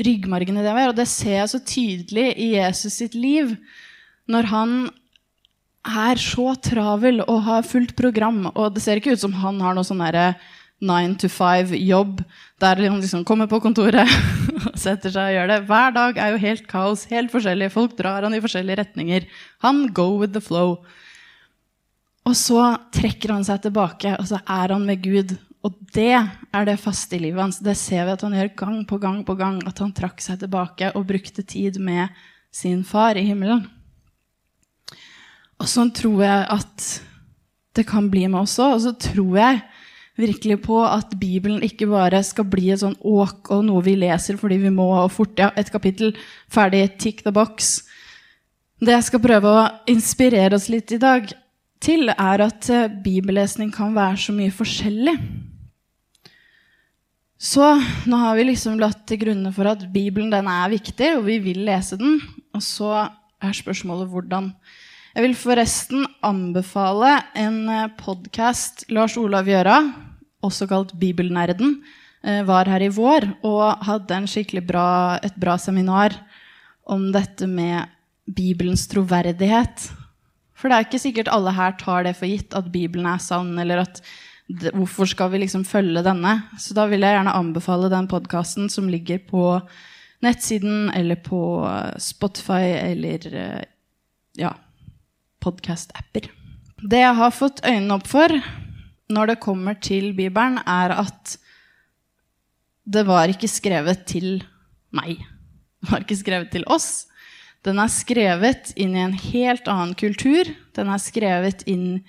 ryggmargen 0.00 0.58
i 0.58 0.64
det 0.64 0.74
vi 0.74 0.84
gjør. 0.84 0.94
Og 0.94 1.00
det 1.00 1.08
ser 1.10 1.36
jeg 1.36 1.52
så 1.52 1.60
tydelig 1.66 2.26
i 2.40 2.48
Jesus 2.56 2.96
sitt 3.02 3.16
liv. 3.18 3.52
Når 4.30 4.50
han 4.50 4.74
er 5.86 6.20
så 6.20 6.54
travel 6.60 7.22
og 7.24 7.44
har 7.46 7.68
fullt 7.68 7.94
program, 7.98 8.46
og 8.52 8.74
det 8.74 8.82
ser 8.84 9.00
ikke 9.00 9.14
ut 9.16 9.22
som 9.22 9.36
han 9.40 9.60
har 9.64 9.76
noe 9.76 9.86
sånn 9.86 10.02
derre 10.02 10.34
nine 10.80 11.16
to 11.20 11.28
five-jobb 11.28 12.22
der 12.60 12.80
han 12.84 13.00
liksom 13.00 13.24
kommer 13.24 13.48
på 13.48 13.60
kontoret 13.62 14.08
og 14.68 14.78
setter 14.78 15.12
seg 15.12 15.30
og 15.30 15.36
gjør 15.36 15.52
det. 15.52 15.60
Hver 15.68 15.94
dag 15.96 16.18
er 16.20 16.32
jo 16.34 16.40
helt 16.42 16.66
kaos, 16.68 17.06
helt 17.12 17.32
forskjellig. 17.32 17.70
Folk 17.72 17.96
drar 17.98 18.26
han 18.26 18.36
i 18.36 18.42
forskjellige 18.42 18.80
retninger. 18.82 19.28
Han 19.64 19.86
go 19.96 20.10
with 20.20 20.34
the 20.36 20.42
flow. 20.44 20.78
Og 22.28 22.36
så 22.36 22.74
trekker 22.92 23.32
han 23.32 23.46
seg 23.46 23.62
tilbake, 23.64 24.12
og 24.20 24.28
så 24.28 24.42
er 24.44 24.74
han 24.74 24.84
med 24.86 25.00
Gud. 25.04 25.34
Og 25.64 25.76
det 25.96 26.12
er 26.16 26.68
det 26.68 26.78
faste 26.80 27.16
i 27.16 27.22
livet 27.24 27.42
hans. 27.42 27.60
Det 27.64 27.76
ser 27.76 28.06
vi 28.06 28.14
at 28.14 28.24
han 28.24 28.36
gjør 28.36 28.52
gang 28.60 28.78
på 28.88 29.00
gang 29.00 29.20
på 29.26 29.36
gang. 29.40 29.60
At 29.68 29.80
han 29.82 29.92
trakk 29.96 30.20
seg 30.24 30.40
tilbake 30.40 30.92
og 30.96 31.08
brukte 31.08 31.44
tid 31.44 31.80
med 31.80 32.12
sin 32.52 32.84
far 32.84 33.16
i 33.16 33.24
himmelen. 33.26 33.66
Og 35.60 35.68
sånn 35.68 35.92
tror 35.96 36.24
jeg 36.24 36.46
at 36.56 36.88
det 37.76 37.84
kan 37.88 38.08
bli 38.12 38.24
med 38.28 38.42
oss 38.42 38.56
òg. 38.60 38.78
Og 38.78 38.84
så 38.86 38.94
tror 38.96 39.36
jeg 39.40 39.60
virkelig 40.20 40.60
på 40.64 40.78
at 40.84 41.12
Bibelen 41.20 41.64
ikke 41.66 41.88
bare 41.90 42.22
skal 42.26 42.46
bli 42.50 42.70
et 42.72 42.82
sånn 42.82 42.96
åk 43.00 43.50
og 43.54 43.64
noe 43.66 43.84
vi 43.86 43.96
leser 43.98 44.38
fordi 44.40 44.60
vi 44.62 44.72
må 44.74 44.88
og 44.98 45.10
fort. 45.14 45.34
Ja, 45.40 45.50
et 45.56 45.72
kapittel, 45.72 46.14
ferdig, 46.52 46.86
tick 47.02 47.24
the 47.26 47.34
box. 47.34 47.80
Det 48.80 48.94
jeg 48.94 49.08
skal 49.10 49.22
prøve 49.24 49.52
å 49.52 49.68
inspirere 49.92 50.56
oss 50.56 50.70
litt 50.72 50.92
i 50.94 51.00
dag 51.00 51.28
til, 51.84 52.08
er 52.12 52.44
at 52.44 52.68
eh, 52.72 52.90
bibellesning 53.04 53.72
kan 53.74 53.94
være 53.96 54.20
så 54.20 54.34
mye 54.36 54.52
forskjellig. 54.54 55.16
Så 57.40 57.64
nå 58.08 58.20
har 58.20 58.36
vi 58.36 58.50
liksom 58.50 58.76
lagt 58.80 59.06
til 59.08 59.22
grunne 59.22 59.52
for 59.56 59.68
at 59.70 59.86
Bibelen 59.92 60.28
den 60.32 60.48
er 60.48 60.72
viktig, 60.72 61.14
og 61.16 61.24
vi 61.28 61.38
vil 61.40 61.62
lese 61.68 61.96
den. 62.00 62.18
Og 62.52 62.64
så 62.64 62.92
er 63.40 63.56
spørsmålet 63.56 64.10
hvordan. 64.12 64.52
Jeg 65.14 65.24
vil 65.24 65.34
forresten 65.34 66.04
anbefale 66.22 67.16
en 67.34 67.64
eh, 67.68 67.88
podkast 67.98 68.84
Lars 68.92 69.16
Olav 69.18 69.48
Gjøra, 69.48 69.80
også 70.46 70.68
kalt 70.70 70.94
Bibelnerden, 71.00 71.80
eh, 72.24 72.42
var 72.46 72.68
her 72.70 72.82
i 72.82 72.92
vår 72.92 73.28
og 73.44 73.84
hadde 73.86 74.60
bra, 74.66 75.18
et 75.22 75.36
bra 75.36 75.56
seminar 75.58 76.16
om 76.86 77.10
dette 77.12 77.46
med 77.46 77.88
Bibelens 78.26 78.86
troverdighet. 78.88 79.90
For 80.54 80.68
det 80.68 80.76
er 80.76 80.84
ikke 80.84 81.02
sikkert 81.02 81.32
alle 81.32 81.52
her 81.56 81.72
tar 81.78 82.04
det 82.04 82.16
for 82.16 82.26
gitt 82.26 82.54
at 82.54 82.72
Bibelen 82.72 83.06
er 83.06 83.18
sann, 83.18 83.58
eller 83.58 83.86
at 83.86 84.02
Hvorfor 84.50 85.06
skal 85.06 85.30
vi 85.30 85.44
liksom 85.44 85.62
følge 85.62 86.02
denne? 86.02 86.32
Så 86.58 86.74
da 86.74 86.82
vil 86.90 87.04
jeg 87.04 87.14
gjerne 87.14 87.36
anbefale 87.38 87.86
den 87.86 88.08
podkasten 88.10 88.66
som 88.66 88.88
ligger 88.90 89.20
på 89.22 89.44
nettsiden 90.26 90.90
eller 90.90 91.20
på 91.22 91.62
Spotify 92.02 92.74
eller 92.80 93.26
eh, 93.30 93.62
ja, 94.40 94.50
podkast-apper. 95.38 96.26
Det 96.82 96.98
jeg 96.98 97.14
har 97.14 97.30
fått 97.30 97.62
øynene 97.62 97.94
opp 97.94 98.10
for 98.10 98.34
når 99.10 99.32
det 99.32 99.42
kommer 99.42 99.76
til 99.82 100.12
Bibelen, 100.16 100.60
er 100.64 100.94
at 101.02 101.36
det 102.90 103.04
var 103.06 103.30
ikke 103.30 103.50
skrevet 103.50 104.06
til 104.08 104.40
meg. 104.94 105.20
Det 105.80 105.92
var 105.92 106.04
ikke 106.04 106.18
skrevet 106.18 106.50
til 106.52 106.66
oss. 106.70 107.06
Den 107.66 107.80
er 107.82 107.92
skrevet 107.92 108.72
inn 108.80 108.96
i 108.96 109.04
en 109.04 109.16
helt 109.16 109.68
annen 109.68 109.96
kultur. 109.98 110.48
Den 110.76 110.90
er 110.92 111.02
skrevet 111.02 111.64
inn 111.68 112.02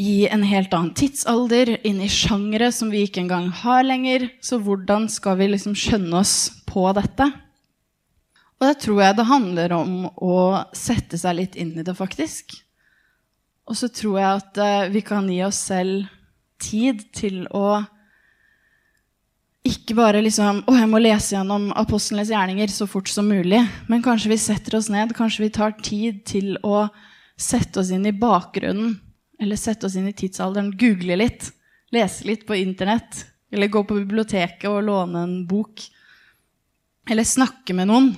i 0.00 0.26
en 0.32 0.44
helt 0.48 0.72
annen 0.74 0.94
tidsalder, 0.96 1.74
inn 1.84 2.00
i 2.00 2.10
sjangere 2.10 2.70
som 2.72 2.90
vi 2.92 3.04
ikke 3.06 3.22
engang 3.24 3.50
har 3.62 3.84
lenger. 3.84 4.28
Så 4.44 4.60
hvordan 4.60 5.08
skal 5.12 5.38
vi 5.40 5.50
liksom 5.52 5.76
skjønne 5.78 6.20
oss 6.20 6.36
på 6.68 6.84
dette? 6.96 7.28
Og 8.60 8.68
det 8.68 8.76
tror 8.84 9.00
jeg 9.02 9.18
det 9.18 9.28
handler 9.28 9.72
om 9.74 9.94
å 10.22 10.36
sette 10.76 11.18
seg 11.18 11.38
litt 11.40 11.56
inn 11.58 11.72
i 11.74 11.84
det, 11.84 11.96
faktisk. 11.98 12.60
Og 13.72 13.78
så 13.78 13.88
tror 13.88 14.18
jeg 14.20 14.40
at 14.42 14.58
uh, 14.60 14.90
vi 14.92 15.00
kan 15.00 15.24
gi 15.32 15.38
oss 15.46 15.62
selv 15.70 16.10
tid 16.60 17.06
til 17.16 17.46
å 17.56 17.80
ikke 19.62 19.94
bare 19.94 20.20
liksom 20.20 20.64
Å, 20.66 20.74
jeg 20.74 20.88
må 20.90 20.98
lese 20.98 21.36
gjennom 21.36 21.68
apostlenes 21.78 22.32
gjerninger 22.32 22.68
så 22.68 22.84
fort 22.90 23.08
som 23.08 23.28
mulig. 23.30 23.60
Men 23.88 24.02
kanskje 24.04 24.32
vi 24.34 24.38
setter 24.42 24.76
oss 24.76 24.90
ned, 24.92 25.14
kanskje 25.16 25.46
vi 25.46 25.52
tar 25.54 25.76
tid 25.78 26.20
til 26.28 26.56
å 26.66 26.88
sette 27.38 27.80
oss 27.80 27.92
inn 27.94 28.04
i 28.10 28.14
bakgrunnen 28.14 28.96
eller 29.42 29.58
sette 29.58 29.88
oss 29.88 29.96
inn 29.98 30.10
i 30.10 30.14
tidsalderen, 30.14 30.74
google 30.78 31.16
litt, 31.18 31.48
lese 31.94 32.26
litt 32.28 32.44
på 32.46 32.58
Internett. 32.58 33.24
Eller 33.52 33.70
gå 33.72 33.82
på 33.84 33.96
biblioteket 33.98 34.68
og 34.70 34.84
låne 34.86 35.24
en 35.26 35.38
bok. 35.48 35.82
Eller 37.10 37.26
snakke 37.26 37.74
med 37.76 37.90
noen. 37.90 38.12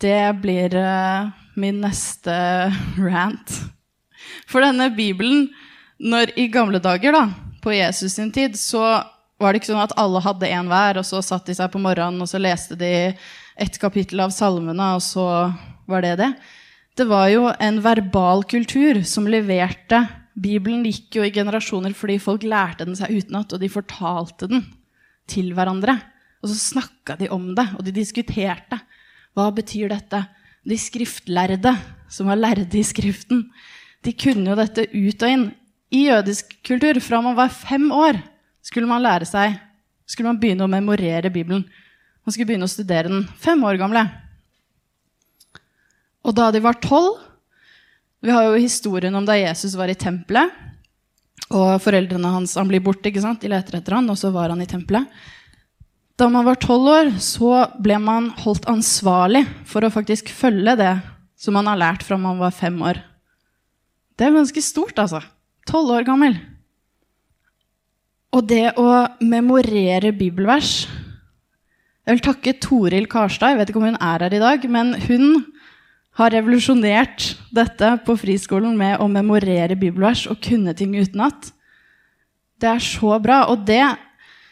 Det 0.00 0.20
blir 0.42 0.76
uh, 0.78 1.32
min 1.58 1.80
neste 1.82 2.34
rant. 2.98 3.56
For 4.50 4.64
denne 4.64 4.90
Bibelen 4.94 5.48
når 6.02 6.34
I 6.38 6.48
gamle 6.52 6.80
dager, 6.82 7.14
da, 7.14 7.28
på 7.62 7.72
Jesus 7.72 8.16
sin 8.18 8.32
tid, 8.34 8.58
så 8.58 8.82
var 9.40 9.52
det 9.52 9.62
ikke 9.62 9.72
sånn 9.72 9.84
at 9.84 9.94
alle 10.00 10.22
hadde 10.24 10.50
en 10.50 10.68
hver, 10.70 11.00
og 11.00 11.06
så 11.06 11.22
satt 11.24 11.46
de 11.48 11.56
seg 11.56 11.70
på 11.72 11.80
morgenen 11.82 12.22
og 12.22 12.30
så 12.30 12.40
leste 12.42 12.76
de 12.78 12.90
et 13.54 13.78
kapittel 13.80 14.22
av 14.24 14.34
salmene, 14.34 14.94
og 14.96 15.02
så 15.04 15.26
var 15.90 16.04
det 16.04 16.16
det. 16.20 16.30
Det 16.94 17.06
var 17.10 17.28
jo 17.32 17.48
en 17.52 17.80
verbal 17.82 18.44
kultur 18.50 19.00
som 19.08 19.26
leverte 19.30 20.04
Bibelen 20.34 20.82
gikk 20.86 21.20
jo 21.20 21.24
i 21.26 21.32
generasjoner 21.34 21.94
fordi 21.94 22.18
folk 22.22 22.42
lærte 22.46 22.86
den 22.86 22.98
seg 22.98 23.12
utenat, 23.14 23.54
og 23.54 23.62
de 23.62 23.70
fortalte 23.70 24.48
den 24.50 24.64
til 25.30 25.52
hverandre. 25.54 25.96
Og 26.42 26.50
så 26.50 26.58
snakka 26.58 27.16
de 27.20 27.30
om 27.32 27.52
det, 27.56 27.68
og 27.78 27.86
de 27.86 27.94
diskuterte. 27.94 28.80
Hva 29.34 29.48
betyr 29.54 29.92
dette? 29.94 30.24
De 30.66 30.76
skriftlærde, 30.80 31.74
som 32.10 32.28
var 32.30 32.40
lærde 32.40 32.78
i 32.78 32.84
Skriften, 32.86 33.46
de 34.04 34.12
kunne 34.12 34.50
jo 34.50 34.56
dette 34.58 34.88
ut 34.92 35.24
og 35.24 35.30
inn. 35.30 35.44
I 35.94 36.08
jødisk 36.08 36.56
kultur, 36.66 36.98
fra 37.00 37.20
man 37.22 37.36
var 37.38 37.52
fem 37.54 37.86
år, 37.94 38.18
skulle 38.64 38.88
man 38.90 39.04
lære 39.04 39.28
seg 39.28 39.58
skulle 40.06 40.30
man 40.30 40.40
begynne 40.40 40.66
å 40.66 40.70
memorere 40.70 41.32
Bibelen. 41.32 41.64
Man 42.24 42.34
skulle 42.34 42.48
begynne 42.48 42.68
å 42.68 42.72
studere 42.72 43.10
den. 43.10 43.24
Fem 43.40 43.60
år 43.64 43.78
gamle. 43.80 44.04
Og 46.24 46.36
da 46.36 46.50
de 46.52 46.62
var 46.64 46.80
tolv 46.80 47.20
Vi 48.24 48.32
har 48.32 48.46
jo 48.46 48.56
historien 48.56 49.12
om 49.12 49.26
da 49.28 49.34
Jesus 49.36 49.74
var 49.76 49.90
i 49.92 49.98
tempelet. 50.00 50.48
Og 51.52 51.76
foreldrene 51.84 52.30
hans 52.32 52.54
han 52.56 52.70
blir 52.70 52.80
borte, 52.80 53.10
ikke 53.10 53.20
sant? 53.20 53.42
de 53.42 53.50
leter 53.52 53.76
etter 53.76 53.98
han, 53.98 54.08
og 54.08 54.16
så 54.16 54.30
var 54.32 54.48
han 54.48 54.62
i 54.64 54.68
tempelet. 54.68 55.04
Da 56.16 56.30
man 56.32 56.46
var 56.46 56.56
tolv 56.56 56.88
år, 56.88 57.10
så 57.20 57.66
ble 57.84 57.98
man 58.00 58.30
holdt 58.40 58.64
ansvarlig 58.70 59.42
for 59.68 59.84
å 59.84 59.92
faktisk 59.92 60.32
følge 60.32 60.72
det 60.80 60.94
som 61.36 61.52
man 61.58 61.68
har 61.68 61.76
lært 61.82 62.06
fra 62.06 62.16
man 62.16 62.40
var 62.40 62.54
fem 62.56 62.80
år. 62.80 63.02
Det 64.14 64.26
er 64.26 64.34
ganske 64.34 64.62
stort, 64.62 64.98
altså. 64.98 65.22
Tolv 65.66 65.90
år 65.96 66.04
gammel. 66.06 66.36
Og 68.34 68.44
det 68.50 68.74
å 68.80 69.06
memorere 69.22 70.12
bibelvers 70.14 70.84
Jeg 72.04 72.18
vil 72.18 72.24
takke 72.26 72.52
Toril 72.60 73.06
Karstad. 73.08 73.54
Jeg 73.54 73.58
vet 73.62 73.70
ikke 73.72 73.80
om 73.80 73.86
hun 73.88 73.96
er 73.96 74.26
her 74.26 74.34
i 74.36 74.40
dag, 74.42 74.64
men 74.68 74.90
hun 75.06 75.38
har 76.20 76.34
revolusjonert 76.34 77.30
dette 77.56 77.94
på 78.04 78.16
friskolen 78.20 78.76
med 78.76 79.00
å 79.00 79.06
memorere 79.08 79.72
bibelvers 79.72 80.26
og 80.28 80.42
kunne 80.44 80.74
ting 80.76 80.92
utenat. 80.94 81.48
Det 82.60 82.68
er 82.70 82.82
så 82.84 83.16
bra. 83.22 83.46
Og 83.50 83.64
det 83.66 83.84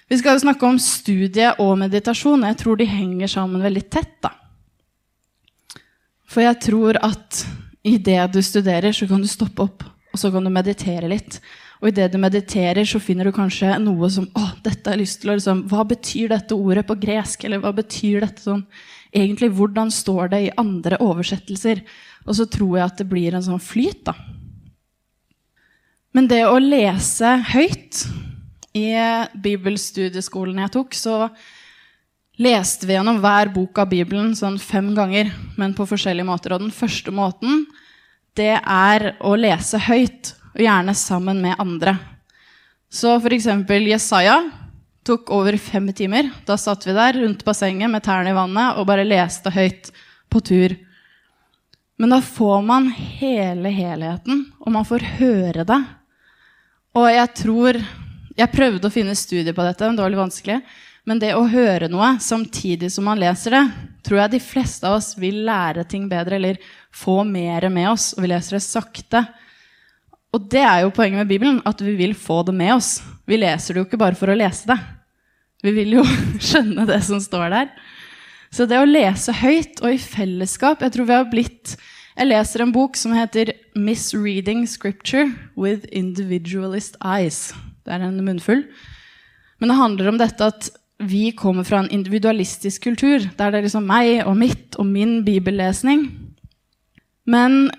Vi 0.08 0.18
skal 0.18 0.34
jo 0.36 0.42
snakke 0.42 0.66
om 0.68 0.78
studie 0.82 1.54
og 1.62 1.76
meditasjon. 1.80 2.42
Jeg 2.44 2.56
tror 2.60 2.76
de 2.76 2.84
henger 2.84 3.30
sammen 3.32 3.62
veldig 3.62 3.84
tett. 3.88 4.16
da. 4.20 4.32
For 6.28 6.42
jeg 6.42 6.58
tror 6.60 6.98
at 7.00 7.46
i 7.82 7.96
det 7.98 8.20
du 8.34 8.40
studerer, 8.42 8.94
så 8.94 9.08
kan 9.10 9.22
du 9.22 9.28
stoppe 9.30 9.64
opp, 9.64 9.84
og 10.12 10.20
så 10.20 10.30
kan 10.30 10.44
du 10.44 10.52
meditere 10.54 11.10
litt. 11.10 11.40
Og 11.82 11.90
idet 11.90 12.12
du 12.12 12.18
mediterer, 12.22 12.86
så 12.86 13.00
finner 13.02 13.26
du 13.26 13.34
kanskje 13.34 13.74
noe 13.82 14.06
som 14.12 14.28
Å, 14.38 14.44
dette 14.62 14.92
har 14.92 15.00
lyst 15.00 15.18
til 15.22 15.32
å 15.32 15.34
liksom, 15.34 15.64
Hva 15.66 15.82
betyr 15.90 16.30
dette 16.30 16.54
ordet 16.54 16.84
på 16.86 16.94
gresk? 17.02 17.42
Eller 17.42 17.58
hva 17.58 17.72
betyr 17.74 18.22
dette 18.22 18.44
sånn 18.44 18.62
Egentlig, 19.10 19.50
hvordan 19.58 19.90
står 19.92 20.30
det 20.30 20.40
i 20.44 20.52
andre 20.62 21.00
oversettelser? 21.02 21.82
Og 22.22 22.38
så 22.38 22.46
tror 22.46 22.78
jeg 22.78 22.86
at 22.86 23.02
det 23.02 23.08
blir 23.10 23.34
en 23.34 23.44
sånn 23.44 23.60
flyt, 23.60 24.06
da. 24.06 24.14
Men 26.16 26.30
det 26.30 26.44
å 26.46 26.54
lese 26.62 27.34
høyt 27.50 28.04
I 28.78 28.86
bibelstudieskolen 29.42 30.62
jeg 30.62 30.74
tok, 30.78 30.96
så 30.96 31.16
leste 32.40 32.86
vi 32.88 32.96
gjennom 32.96 33.20
hver 33.20 33.50
bok 33.52 33.82
av 33.82 33.90
Bibelen 33.90 34.32
sånn 34.36 34.58
fem 34.60 34.92
ganger, 34.96 35.32
men 35.58 35.74
på 35.76 35.86
forskjellige 35.88 36.28
måter. 36.28 36.54
Og 36.54 36.64
den 36.64 36.74
første 36.74 37.12
måten, 37.14 37.66
det 38.38 38.54
er 38.56 39.12
å 39.20 39.34
lese 39.36 39.80
høyt, 39.88 40.34
og 40.52 40.60
gjerne 40.60 40.94
sammen 40.96 41.40
med 41.40 41.60
andre. 41.60 41.96
Så 42.92 43.16
eksempel 43.32 43.86
Jesaja 43.88 44.36
tok 45.04 45.30
over 45.32 45.56
fem 45.56 45.88
timer. 45.96 46.28
Da 46.46 46.58
satt 46.60 46.84
vi 46.86 46.94
der 46.96 47.16
rundt 47.22 47.44
bassenget 47.44 47.90
med 47.90 48.04
tærne 48.04 48.32
i 48.32 48.36
vannet 48.36 48.78
og 48.78 48.86
bare 48.90 49.06
leste 49.06 49.50
høyt 49.52 49.90
på 50.28 50.42
tur. 50.44 50.76
Men 51.96 52.12
da 52.12 52.20
får 52.24 52.62
man 52.66 52.90
hele 52.92 53.72
helheten, 53.72 54.46
og 54.60 54.72
man 54.74 54.86
får 54.88 55.04
høre 55.18 55.64
det. 55.68 55.82
Og 56.96 57.08
jeg 57.08 57.34
tror 57.42 57.82
Jeg 58.32 58.48
prøvde 58.48 58.88
å 58.88 58.92
finne 58.92 59.12
studier 59.12 59.52
på 59.52 59.60
dette, 59.60 59.84
men 59.84 59.92
det 59.92 60.00
var 60.00 60.08
litt 60.08 60.22
vanskelig. 60.22 60.54
Men 61.08 61.18
det 61.18 61.32
å 61.34 61.48
høre 61.50 61.88
noe 61.90 62.14
samtidig 62.22 62.92
som 62.94 63.08
man 63.08 63.18
leser 63.18 63.56
det, 63.56 63.62
tror 64.06 64.20
jeg 64.20 64.34
de 64.36 64.42
fleste 64.42 64.86
av 64.86 65.00
oss 65.00 65.12
vil 65.18 65.40
lære 65.46 65.84
ting 65.90 66.06
bedre 66.10 66.38
eller 66.38 66.60
få 66.94 67.22
mer 67.26 67.66
med 67.74 67.90
oss. 67.90 68.12
Og 68.14 68.22
vi 68.22 68.30
leser 68.30 68.58
det 68.58 68.64
sakte. 68.64 69.24
Og 70.32 70.46
det 70.52 70.62
er 70.62 70.84
jo 70.84 70.92
poenget 70.94 71.24
med 71.24 71.30
Bibelen, 71.30 71.58
at 71.66 71.82
vi 71.82 71.96
vil 71.98 72.14
få 72.16 72.40
det 72.46 72.54
med 72.56 72.76
oss. 72.76 73.00
Vi 73.26 73.38
leser 73.40 73.74
det 73.74 73.82
jo 73.82 73.88
ikke 73.88 74.00
bare 74.00 74.18
for 74.18 74.30
å 74.30 74.38
lese 74.38 74.70
det. 74.70 74.78
Vi 75.62 75.74
vil 75.74 75.98
jo 75.98 76.04
skjønne 76.50 76.86
det 76.88 77.00
som 77.06 77.20
står 77.22 77.50
der. 77.52 77.72
Så 78.52 78.66
det 78.68 78.78
å 78.78 78.86
lese 78.86 79.34
høyt 79.34 79.80
og 79.80 79.94
i 79.94 80.00
fellesskap 80.00 80.82
Jeg 80.84 80.92
tror 80.92 81.06
vi 81.08 81.14
har 81.16 81.28
blitt 81.30 81.70
Jeg 82.18 82.26
leser 82.28 82.60
en 82.60 82.74
bok 82.74 82.98
som 83.00 83.14
heter 83.16 83.54
'Misreading 83.72 84.66
Scripture 84.68 85.32
with 85.56 85.88
Individualist 85.88 86.98
Eyes'. 87.00 87.54
Det 87.84 87.94
er 87.94 88.04
en 88.04 88.20
munnfull. 88.24 88.66
Men 89.58 89.72
det 89.72 89.78
handler 89.78 90.08
om 90.10 90.18
dette 90.20 90.44
at 90.44 90.68
vi 91.02 91.32
kommer 91.36 91.66
fra 91.66 91.82
en 91.82 91.90
individualistisk 91.90 92.84
kultur, 92.84 93.24
der 93.36 93.50
det 93.50 93.58
er 93.58 93.66
liksom 93.66 93.86
meg 93.86 94.22
og 94.26 94.36
mitt 94.38 94.78
og 94.78 94.86
min 94.86 95.22
bibellesning. 95.24 96.08
Men 97.26 97.70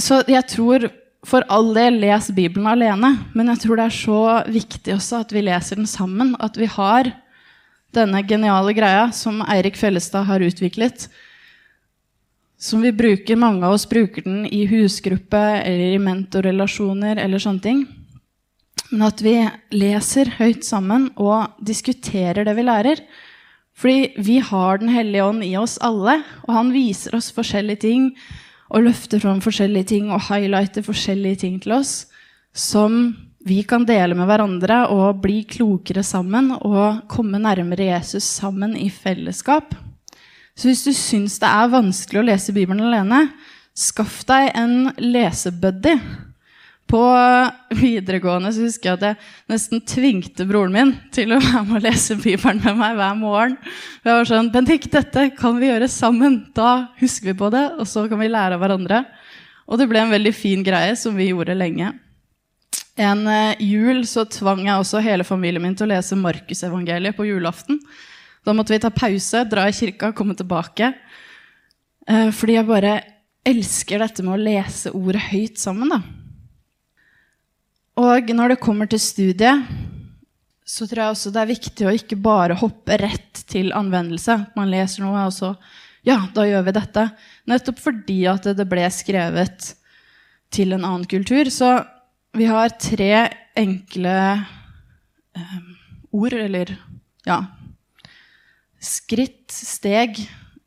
Så 0.00 0.22
jeg 0.28 0.46
tror 0.48 0.88
for 1.28 1.44
all 1.52 1.74
del 1.76 1.98
les 2.00 2.30
Bibelen 2.32 2.66
alene, 2.66 3.18
men 3.36 3.50
jeg 3.52 3.60
tror 3.60 3.76
det 3.76 3.84
er 3.84 3.96
så 3.96 4.20
viktig 4.48 4.94
også 4.94 5.20
at 5.20 5.32
vi 5.32 5.42
leser 5.44 5.76
den 5.76 5.86
sammen. 5.86 6.32
At 6.40 6.56
vi 6.56 6.64
har 6.64 7.10
denne 7.92 8.22
geniale 8.24 8.72
greia 8.72 9.10
som 9.12 9.42
Eirik 9.44 9.76
Fellestad 9.76 10.24
har 10.24 10.40
utviklet. 10.40 11.08
Som 12.56 12.80
vi 12.80 12.92
bruker, 12.92 13.36
Mange 13.36 13.66
av 13.66 13.74
oss 13.76 13.84
bruker 13.88 14.24
den 14.24 14.46
i 14.46 14.64
husgruppe 14.68 15.40
eller 15.60 15.94
i 15.94 16.00
mentorrelasjoner 16.00 17.20
eller 17.20 17.38
sånne 17.38 17.60
ting. 17.60 17.84
Men 18.90 19.06
at 19.06 19.22
vi 19.22 19.36
leser 19.74 20.32
høyt 20.38 20.66
sammen 20.66 21.10
og 21.20 21.58
diskuterer 21.62 22.44
det 22.46 22.54
vi 22.58 22.66
lærer. 22.66 23.02
Fordi 23.78 24.12
vi 24.18 24.38
har 24.44 24.78
Den 24.78 24.90
hellige 24.92 25.24
ånd 25.24 25.44
i 25.46 25.56
oss 25.56 25.78
alle, 25.80 26.20
og 26.46 26.54
han 26.54 26.72
viser 26.74 27.14
oss 27.16 27.30
forskjellige 27.32 27.86
ting 27.86 28.10
og 28.70 28.84
løfter 28.84 29.22
fram 29.22 29.40
forskjellige 29.42 29.90
ting 29.94 30.10
og 30.10 30.26
highlighter 30.28 30.84
forskjellige 30.86 31.42
ting 31.46 31.60
til 31.62 31.78
oss 31.78 32.06
som 32.54 33.16
vi 33.46 33.62
kan 33.64 33.86
dele 33.88 34.14
med 34.18 34.28
hverandre 34.28 34.82
og 34.92 35.22
bli 35.22 35.42
klokere 35.48 36.02
sammen 36.04 36.50
og 36.58 37.06
komme 37.08 37.40
nærmere 37.40 37.88
Jesus 37.94 38.26
sammen 38.26 38.76
i 38.76 38.90
fellesskap. 38.92 39.72
Så 40.54 40.68
hvis 40.68 40.84
du 40.84 40.92
syns 40.92 41.38
det 41.40 41.48
er 41.48 41.72
vanskelig 41.72 42.20
å 42.20 42.26
lese 42.26 42.52
Bibelen 42.52 42.90
alene, 42.90 43.30
skaff 43.72 44.20
deg 44.28 44.50
en 44.58 44.90
lesebuddy. 45.00 45.94
På 46.90 47.02
videregående 47.70 48.50
så 48.50 48.64
husker 48.66 48.88
jeg 48.88 48.98
at 48.98 49.04
jeg 49.06 49.52
nesten 49.52 49.82
tvingte 49.86 50.46
broren 50.48 50.72
min 50.74 50.92
til 51.14 51.36
å 51.36 51.38
være 51.38 51.62
med 51.68 51.78
å 51.78 51.82
lese 51.84 52.16
Bibelen 52.18 52.58
med 52.64 52.80
meg 52.80 52.96
hver 52.98 53.14
morgen. 53.18 53.56
Jeg 54.02 54.16
var 54.16 54.26
sånn, 54.26 54.50
Bendik, 54.50 54.88
dette 54.90 55.28
kan 55.38 55.60
vi 55.60 55.68
gjøre 55.70 55.86
sammen. 55.92 56.40
Da 56.56 56.90
husker 56.98 57.30
vi 57.30 57.36
på 57.38 57.52
det, 57.54 57.62
og 57.78 57.86
så 57.86 58.08
kan 58.10 58.18
vi 58.18 58.32
lære 58.32 58.58
av 58.58 58.64
hverandre. 58.64 59.04
Og 59.70 59.78
det 59.78 59.86
ble 59.86 60.02
en 60.02 60.14
veldig 60.16 60.34
fin 60.34 60.66
greie 60.66 60.96
som 60.98 61.14
vi 61.14 61.30
gjorde 61.30 61.54
lenge. 61.54 61.92
En 63.00 63.22
uh, 63.28 63.54
jul 63.62 64.02
så 64.08 64.26
tvang 64.26 64.66
jeg 64.66 64.82
også 64.82 65.06
hele 65.06 65.24
familien 65.24 65.62
min 65.62 65.78
til 65.78 65.86
å 65.86 65.92
lese 65.92 66.18
Markusevangeliet 66.18 67.14
på 67.16 67.28
julaften. 67.28 67.78
Da 68.42 68.56
måtte 68.56 68.74
vi 68.74 68.82
ta 68.82 68.90
pause, 68.90 69.46
dra 69.46 69.68
i 69.70 69.76
kirka, 69.76 70.10
komme 70.16 70.34
tilbake. 70.34 70.90
Uh, 72.10 72.32
fordi 72.34 72.58
jeg 72.58 72.66
bare 72.66 72.96
elsker 73.46 74.02
dette 74.02 74.26
med 74.26 74.34
å 74.34 74.42
lese 74.42 74.90
ordet 74.90 75.30
høyt 75.30 75.62
sammen. 75.62 75.94
da. 75.94 76.02
Og 78.00 78.30
når 78.32 78.54
det 78.54 78.62
kommer 78.62 78.88
til 78.88 79.00
studiet, 79.02 79.66
så 80.64 80.86
tror 80.86 81.02
jeg 81.02 81.14
også 81.14 81.32
det 81.34 81.40
er 81.42 81.50
viktig 81.50 81.86
å 81.88 81.92
ikke 81.92 82.16
bare 82.22 82.56
hoppe 82.56 82.96
rett 83.00 83.42
til 83.50 83.74
anvendelse. 83.76 84.36
Man 84.56 84.70
leser 84.72 85.04
noe, 85.04 85.28
og 85.28 85.36
så 85.36 85.54
Ja, 86.00 86.16
da 86.32 86.46
gjør 86.48 86.62
vi 86.64 86.72
dette. 86.72 87.02
Nettopp 87.50 87.80
fordi 87.84 88.22
at 88.30 88.46
det 88.56 88.64
ble 88.70 88.86
skrevet 88.88 89.74
til 90.48 90.72
en 90.72 90.86
annen 90.86 91.04
kultur. 91.04 91.50
Så 91.52 91.74
vi 92.32 92.46
har 92.48 92.72
tre 92.80 93.26
enkle 93.58 94.14
eh, 95.36 95.58
ord, 96.16 96.32
eller 96.32 96.72
ja 97.28 97.42
Skritt, 98.80 99.52
steg, 99.52 100.22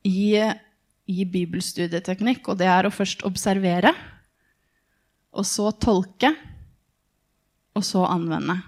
i, 0.05 0.37
i 1.09 1.25
bibelstudieteknikk. 1.25 2.45
Og 2.51 2.59
det 2.61 2.69
er 2.69 2.85
å 2.85 2.93
først 2.93 3.25
observere, 3.25 3.95
og 5.33 5.47
så 5.49 5.71
tolke 5.81 6.35
og 7.75 7.85
så 7.85 8.05
anvende. 8.05 8.59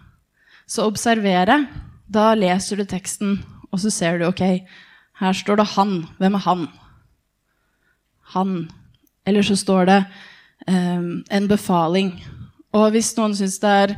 Så 0.67 0.87
observere. 0.87 1.65
Da 2.07 2.33
leser 2.37 2.77
du 2.77 2.85
teksten, 2.89 3.39
og 3.71 3.81
så 3.81 3.91
ser 3.93 4.19
du 4.19 4.27
ok, 4.27 4.61
her 5.19 5.33
står 5.33 5.55
det 5.57 5.67
'han'. 5.73 6.05
Hvem 6.17 6.35
er 6.35 6.43
han? 6.45 6.67
Han. 8.33 8.71
Eller 9.25 9.41
så 9.41 9.55
står 9.55 9.85
det 9.85 10.05
um, 10.67 11.23
en 11.31 11.47
befaling. 11.47 12.23
Og 12.73 12.91
hvis 12.91 13.15
noen 13.17 13.35
syns 13.35 13.59
det 13.59 13.69
er 13.69 13.97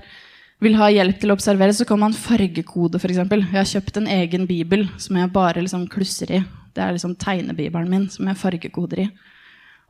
vil 0.63 0.77
ha 0.79 0.89
hjelp 0.89 1.19
til 1.21 1.31
å 1.31 1.37
observere, 1.37 1.73
så 1.73 1.85
kan 1.85 1.99
man 2.01 2.15
fargekode, 2.17 2.97
f.eks. 2.97 3.17
Jeg 3.17 3.53
har 3.53 3.69
kjøpt 3.69 3.97
en 3.97 4.07
egen 4.07 4.47
bibel 4.49 4.87
som 4.97 5.19
jeg 5.19 5.33
bare 5.33 5.61
liksom 5.61 5.87
klusser 5.87 6.31
i. 6.33 6.43
Det 6.73 6.83
er 6.83 6.95
liksom 6.95 7.15
tegnebibelen 7.21 7.89
min 7.89 8.07
som 8.09 8.29
jeg 8.29 8.39
fargekoder 8.41 9.03
i. 9.05 9.07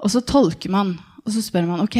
Og 0.03 0.12
så 0.12 0.21
tolker 0.27 0.71
man, 0.71 0.97
og 1.23 1.32
så 1.34 1.43
spør 1.43 1.69
man 1.69 1.84
ok, 1.86 1.97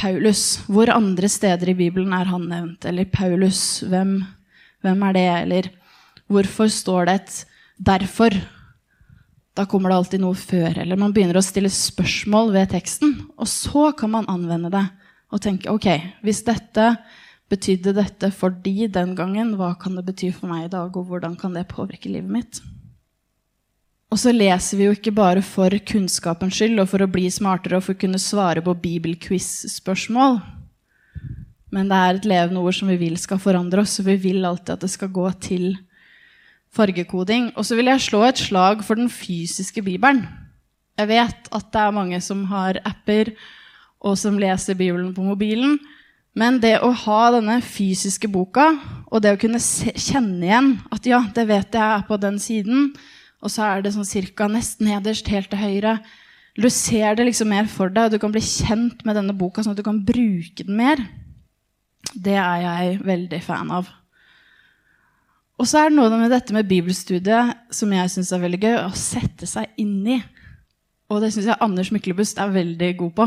Paulus. 0.00 0.62
Hvor 0.64 0.88
andre 0.92 1.28
steder 1.28 1.72
i 1.72 1.76
Bibelen 1.76 2.14
er 2.16 2.30
han 2.30 2.46
nevnt? 2.48 2.86
Eller 2.88 3.08
Paulus, 3.12 3.82
hvem, 3.84 4.22
hvem 4.80 5.04
er 5.10 5.16
det? 5.16 5.26
Eller 5.42 5.68
hvorfor 6.30 6.72
står 6.72 7.04
det 7.06 7.14
et 7.20 7.44
'derfor'? 7.80 8.40
Da 9.56 9.66
kommer 9.66 9.90
det 9.90 9.96
alltid 9.96 10.20
noe 10.20 10.34
før. 10.34 10.78
Eller 10.78 10.96
man 10.96 11.12
begynner 11.12 11.36
å 11.36 11.44
stille 11.44 11.68
spørsmål 11.68 12.52
ved 12.52 12.70
teksten. 12.70 13.26
Og 13.36 13.48
så 13.50 13.90
kan 13.92 14.10
man 14.10 14.28
anvende 14.30 14.70
det 14.70 14.86
og 15.30 15.40
tenke 15.40 15.70
ok, 15.70 15.88
hvis 16.22 16.42
dette 16.46 16.96
betydde 17.50 17.94
dette 17.94 18.30
for 18.32 18.50
de 18.50 18.86
den 18.88 19.14
gangen, 19.14 19.56
hva 19.58 19.74
kan 19.78 19.96
det 19.98 20.06
bety 20.06 20.30
for 20.32 20.50
meg 20.50 20.64
i 20.64 20.72
dag, 20.72 20.96
og 20.96 21.06
hvordan 21.06 21.36
kan 21.38 21.52
det 21.54 21.68
påvirke 21.68 22.10
livet 22.10 22.30
mitt? 22.30 22.60
Og 24.10 24.18
så 24.18 24.32
leser 24.34 24.78
vi 24.78 24.88
jo 24.88 24.94
ikke 24.96 25.14
bare 25.14 25.42
for 25.46 25.70
kunnskapens 25.86 26.56
skyld 26.58 26.82
og 26.82 26.88
for 26.90 27.04
å 27.04 27.10
bli 27.10 27.28
smartere 27.30 27.78
og 27.78 27.84
for 27.86 27.94
å 27.94 28.00
kunne 28.00 28.18
svare 28.18 28.62
på 28.64 28.74
bibelquiz-spørsmål. 28.82 30.40
Men 31.70 31.90
det 31.90 31.98
er 31.98 32.18
et 32.18 32.26
levende 32.26 32.64
ord 32.66 32.74
som 32.74 32.90
vi 32.90 32.98
vil 32.98 33.14
skal 33.22 33.38
forandre 33.38 33.84
oss, 33.84 34.00
og 34.02 34.08
vi 34.08 34.16
vil 34.18 34.42
alltid 34.46 34.74
at 34.74 34.82
det 34.82 34.90
skal 34.90 35.12
gå 35.14 35.28
til 35.38 35.68
fargekoding. 36.74 37.52
Og 37.54 37.66
så 37.66 37.78
vil 37.78 37.90
jeg 37.92 38.02
slå 38.08 38.24
et 38.26 38.42
slag 38.42 38.82
for 38.86 38.98
den 38.98 39.10
fysiske 39.12 39.84
bibelen. 39.86 40.24
Jeg 40.98 41.08
vet 41.08 41.46
at 41.54 41.70
det 41.70 41.80
er 41.80 41.94
mange 41.94 42.18
som 42.24 42.42
har 42.50 42.80
apper, 42.84 43.30
og 44.00 44.18
som 44.18 44.38
leser 44.40 44.74
Bibelen 44.74 45.14
på 45.14 45.22
mobilen. 45.24 45.78
Men 46.34 46.58
det 46.62 46.80
å 46.82 46.90
ha 47.04 47.20
denne 47.34 47.60
fysiske 47.62 48.28
boka, 48.30 48.72
og 49.06 49.22
det 49.22 49.34
å 49.34 49.40
kunne 49.40 49.60
kjenne 49.60 50.46
igjen 50.46 50.70
at 50.90 51.06
ja, 51.08 51.22
det 51.34 51.46
vet 51.48 51.78
jeg 51.78 51.84
er 51.84 52.04
på 52.08 52.18
den 52.20 52.38
siden, 52.42 52.92
og 53.40 53.52
så 53.52 53.66
er 53.66 53.84
det 53.84 53.94
sånn 53.94 54.08
cirka 54.08 54.48
nesten 54.50 54.88
nederst, 54.90 55.28
helt 55.32 55.48
til 55.52 55.60
høyre. 55.60 55.94
Du 56.60 56.68
ser 56.72 57.16
det 57.16 57.28
liksom 57.28 57.48
mer 57.52 57.68
for 57.70 57.92
deg, 57.92 58.08
og 58.08 58.14
du 58.14 58.20
kan 58.20 58.34
bli 58.34 58.42
kjent 58.44 59.04
med 59.08 59.16
denne 59.16 59.36
boka, 59.36 59.64
sånn 59.64 59.72
at 59.76 59.80
du 59.80 59.86
kan 59.86 60.02
bruke 60.04 60.66
den 60.66 60.76
mer. 60.76 61.00
Det 62.12 62.36
er 62.36 62.64
jeg 62.64 63.00
veldig 63.06 63.40
fan 63.44 63.72
av. 63.72 63.88
Og 65.60 65.68
så 65.68 65.82
er 65.82 65.90
det 65.90 65.98
noe 65.98 66.16
med 66.16 66.32
dette 66.32 66.54
med 66.56 66.68
bibelstudiet 66.68 67.72
som 67.76 67.90
jeg 67.92 68.12
syns 68.12 68.32
er 68.32 68.44
veldig 68.44 68.60
gøy. 68.60 68.76
Å 68.80 68.96
sette 68.96 69.48
seg 69.48 69.72
inn 69.80 69.98
i. 70.08 70.20
Og 71.12 71.20
det 71.20 71.32
syns 71.34 71.50
jeg 71.50 71.60
Anders 71.60 71.90
Myklebust 71.92 72.40
er 72.40 72.54
veldig 72.54 72.90
god 73.02 73.16
på. 73.18 73.26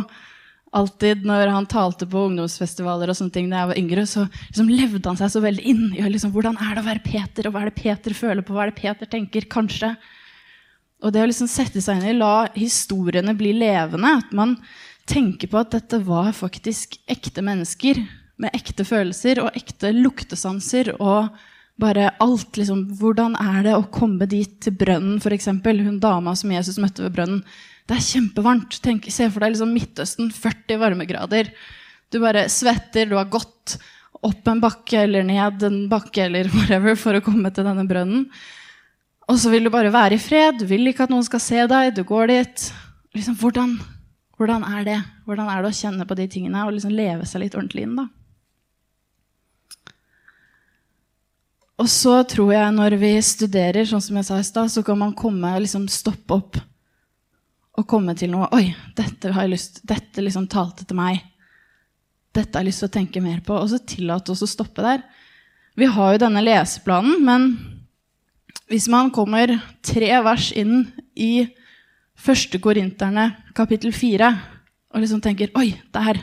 Alltid 0.74 1.26
når 1.28 1.52
han 1.54 1.68
talte 1.70 2.08
på 2.10 2.26
ungdomsfestivaler 2.30 3.12
og 3.12 3.18
sånne 3.18 3.36
ting 3.36 3.52
da 3.52 3.62
jeg 3.62 3.72
var 3.72 3.80
yngre, 3.82 4.06
så 4.10 4.26
liksom 4.48 4.72
levde 4.72 5.06
han 5.06 5.20
seg 5.20 5.32
så 5.34 5.44
veldig 5.44 5.66
inn 5.70 5.86
i 5.94 6.08
liksom, 6.10 6.34
hvordan 6.34 6.58
er 6.58 6.74
det 6.74 6.84
å 6.84 6.88
være 6.88 7.06
Peter, 7.06 7.48
og 7.48 7.56
hva 7.56 7.64
er 7.64 7.72
det 7.72 7.78
Peter 7.82 8.18
føler 8.18 8.46
på, 8.46 8.56
hva 8.56 8.66
er 8.66 8.74
det 8.74 8.80
Peter 8.82 9.10
tenker, 9.10 9.48
kanskje. 9.54 9.94
Og 11.04 11.14
det 11.14 11.22
å 11.22 11.30
liksom 11.30 11.52
sette 11.52 11.84
seg 11.84 12.00
inn 12.00 12.14
i, 12.14 12.18
la 12.18 12.48
historiene 12.56 13.36
bli 13.38 13.54
levende, 13.60 14.18
at 14.24 14.36
man 14.36 14.58
tenker 15.10 15.52
på 15.52 15.60
at 15.60 15.74
dette 15.76 16.00
var 16.08 16.32
faktisk 16.36 16.98
ekte 17.12 17.44
mennesker 17.46 18.00
med 18.42 18.56
ekte 18.56 18.86
følelser 18.88 19.44
og 19.44 19.58
ekte 19.58 19.92
luktesanser 19.94 20.96
og 20.96 21.34
bare 21.82 22.12
alt. 22.22 22.58
liksom, 22.58 22.86
Hvordan 23.00 23.38
er 23.40 23.64
det 23.66 23.76
å 23.78 23.86
komme 23.92 24.28
dit 24.30 24.60
til 24.64 24.76
brønnen, 24.78 25.20
f.eks.? 25.22 25.50
Hun 25.50 26.00
dama 26.04 26.36
som 26.38 26.52
Jesus 26.54 26.80
møtte 26.82 27.06
ved 27.06 27.16
brønnen. 27.18 27.44
Det 27.90 27.98
er 27.98 28.06
kjempevarmt. 28.06 28.80
Tenk, 28.84 29.10
se 29.12 29.28
for 29.30 29.44
deg 29.44 29.56
liksom 29.56 29.74
Midtøsten, 29.76 30.32
40 30.32 30.80
varmegrader. 30.82 31.52
Du 32.14 32.22
bare 32.24 32.46
svetter, 32.52 33.10
du 33.10 33.18
har 33.18 33.32
gått 33.32 33.78
opp 34.24 34.48
en 34.48 34.62
bakke 34.64 35.02
eller 35.04 35.26
ned 35.28 35.66
en 35.68 35.80
bakke 35.92 36.28
eller 36.28 36.48
whatever 36.56 36.96
for 37.00 37.18
å 37.18 37.24
komme 37.26 37.52
til 37.52 37.68
denne 37.68 37.88
brønnen. 37.90 38.30
Og 39.32 39.40
så 39.40 39.52
vil 39.52 39.68
du 39.68 39.72
bare 39.74 39.92
være 39.92 40.18
i 40.18 40.22
fred. 40.22 40.60
Du 40.60 40.68
vil 40.70 40.88
ikke 40.90 41.08
at 41.08 41.12
noen 41.12 41.26
skal 41.26 41.42
se 41.44 41.60
deg. 41.72 41.94
Du 41.96 42.04
går 42.08 42.30
dit. 42.32 42.66
Liksom, 43.16 43.38
hvordan, 43.40 43.78
hvordan 44.40 44.66
er 44.68 44.88
det? 44.88 44.98
Hvordan 45.28 45.52
er 45.52 45.64
det 45.64 45.72
å 45.72 45.78
kjenne 45.78 46.08
på 46.08 46.18
de 46.20 46.28
tingene 46.32 46.66
og 46.66 46.76
liksom 46.76 46.92
leve 46.96 47.28
seg 47.28 47.46
litt 47.46 47.56
ordentlig 47.56 47.88
inn? 47.88 47.96
da? 48.00 48.08
Og 51.82 51.90
så 51.90 52.20
tror 52.30 52.52
jeg 52.54 52.76
når 52.76 52.96
vi 53.02 53.16
studerer, 53.26 53.88
sånn 53.90 54.04
som 54.04 54.18
jeg 54.20 54.28
sa 54.28 54.38
i 54.40 54.46
stad, 54.46 54.70
så 54.70 54.84
kan 54.86 55.00
man 55.00 55.16
komme, 55.18 55.50
liksom 55.64 55.88
stoppe 55.92 56.38
opp 56.38 56.60
og 57.74 57.88
komme 57.90 58.14
til 58.14 58.30
noe 58.30 58.46
Oi, 58.54 58.68
dette 58.94 59.32
har 59.34 59.48
jeg 59.48 59.56
lyst 59.56 59.80
Dette 59.90 60.22
liksom 60.22 60.46
talte 60.52 60.86
til 60.86 61.00
meg. 61.00 61.24
Dette 62.34 62.54
har 62.54 62.62
jeg 62.62 62.70
lyst 62.70 62.84
til 62.84 62.92
å 62.92 62.94
tenke 63.00 63.24
mer 63.24 63.40
på. 63.46 63.58
Og 63.58 63.72
så 63.72 63.82
tillate 63.82 64.34
oss 64.34 64.44
å 64.46 64.50
stoppe 64.50 64.86
der. 64.86 65.02
Vi 65.78 65.88
har 65.90 66.14
jo 66.14 66.22
denne 66.22 66.44
leseplanen, 66.46 67.24
men 67.26 67.48
hvis 68.70 68.86
man 68.94 69.10
kommer 69.14 69.56
tre 69.86 70.12
vers 70.26 70.52
inn 70.54 70.86
i 71.18 71.48
første 72.14 72.62
Korinterne 72.62 73.32
kapittel 73.58 73.94
fire 73.94 74.30
og 74.94 75.02
liksom 75.02 75.22
tenker 75.26 75.50
Oi, 75.58 75.72
der 75.94 76.22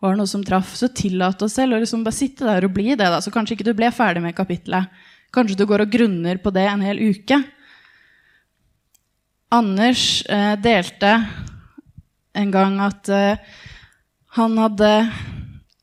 var 0.00 0.12
det 0.12 0.20
noe 0.20 0.30
som 0.30 0.44
traff. 0.44 0.74
Så 0.76 0.88
tillat 0.92 1.42
oss 1.42 1.56
selv 1.56 1.76
å 1.76 1.80
liksom 1.80 2.04
bare 2.04 2.16
sitte 2.16 2.46
der 2.48 2.66
og 2.68 2.74
bli 2.76 2.90
det. 2.94 3.04
da, 3.04 3.20
Så 3.20 3.32
kanskje 3.34 3.56
ikke 3.56 3.68
du 3.68 3.74
ble 3.76 3.90
ferdig 3.94 4.22
med 4.24 4.36
kapittelet. 4.36 4.92
Kanskje 5.34 5.58
du 5.58 5.66
går 5.68 5.84
og 5.84 5.92
grunner 5.92 6.40
på 6.40 6.52
det 6.54 6.66
en 6.68 6.84
hel 6.84 7.00
uke. 7.00 7.40
Anders 9.52 10.24
eh, 10.26 10.54
delte 10.58 11.12
en 12.36 12.52
gang 12.52 12.78
at 12.84 13.08
eh, 13.08 13.38
han 14.36 14.56
hadde 14.60 14.90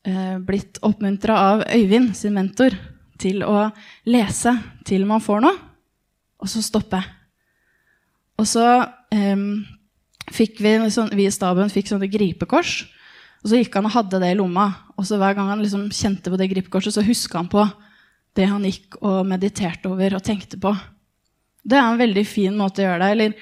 eh, 0.06 0.38
blitt 0.38 0.78
oppmuntra 0.84 1.38
av 1.38 1.64
Øyvind, 1.74 2.14
sin 2.16 2.36
mentor, 2.36 2.76
til 3.18 3.42
å 3.46 3.70
lese 4.10 4.52
til 4.86 5.06
man 5.08 5.22
får 5.22 5.42
noe, 5.46 5.54
og 6.38 6.50
så 6.50 6.62
stoppe. 6.62 7.00
Og 8.38 8.46
så 8.46 8.66
eh, 9.14 9.46
fikk 10.34 10.60
vi, 10.62 10.76
sånn, 10.94 11.14
vi 11.16 11.26
i 11.26 11.34
staben 11.34 11.72
fikk 11.72 11.90
sånne 11.90 12.10
gripekors. 12.12 12.84
Og 13.44 13.50
så 13.50 13.60
gikk 13.60 13.74
han 13.76 13.84
og 13.90 13.92
hadde 13.92 14.22
det 14.22 14.30
i 14.32 14.36
lomma. 14.38 14.70
Og 14.96 15.04
så 15.04 15.18
hver 15.20 15.36
gang 15.36 15.50
han 15.52 15.60
liksom 15.60 15.90
kjente 15.92 16.32
på 16.32 16.38
det 16.40 16.48
gripekorset, 16.48 16.96
så 16.96 17.04
huska 17.04 17.42
han 17.42 17.50
på 17.52 17.66
det 18.34 18.48
han 18.50 18.64
gikk 18.66 18.96
og 19.04 19.26
mediterte 19.28 19.90
over 19.92 20.16
og 20.16 20.24
tenkte 20.24 20.58
på. 20.60 20.72
Det 21.64 21.76
er 21.76 21.84
en 21.84 22.00
veldig 22.00 22.24
fin 22.26 22.56
måte 22.56 22.82
å 22.82 22.88
gjøre 22.88 23.04
det 23.04 23.10
Eller 23.14 23.36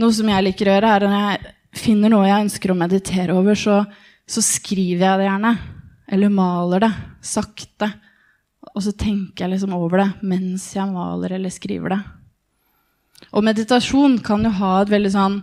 noe 0.00 0.14
som 0.14 0.30
jeg 0.30 0.42
liker 0.46 0.70
å 0.70 0.76
gjøre, 0.76 0.92
er 0.94 1.04
når 1.06 1.18
jeg 1.18 1.52
finner 1.80 2.12
noe 2.12 2.28
jeg 2.28 2.46
ønsker 2.46 2.72
å 2.72 2.78
meditere 2.78 3.36
over, 3.36 3.58
så, 3.58 3.82
så 4.26 4.42
skriver 4.42 5.04
jeg 5.04 5.20
det 5.20 5.28
gjerne. 5.28 5.52
Eller 6.10 6.32
maler 6.34 6.86
det 6.86 6.92
sakte. 7.26 7.90
Og 8.70 8.82
så 8.86 8.94
tenker 8.94 9.44
jeg 9.44 9.56
liksom 9.56 9.74
over 9.76 10.04
det 10.04 10.08
mens 10.30 10.70
jeg 10.76 10.94
maler 10.94 11.36
eller 11.36 11.52
skriver 11.52 11.96
det. 11.96 12.00
Og 13.34 13.44
meditasjon 13.44 14.18
kan 14.24 14.46
jo 14.46 14.54
ha 14.62 14.72
et 14.80 14.90
veldig 14.90 15.12
sånn 15.12 15.36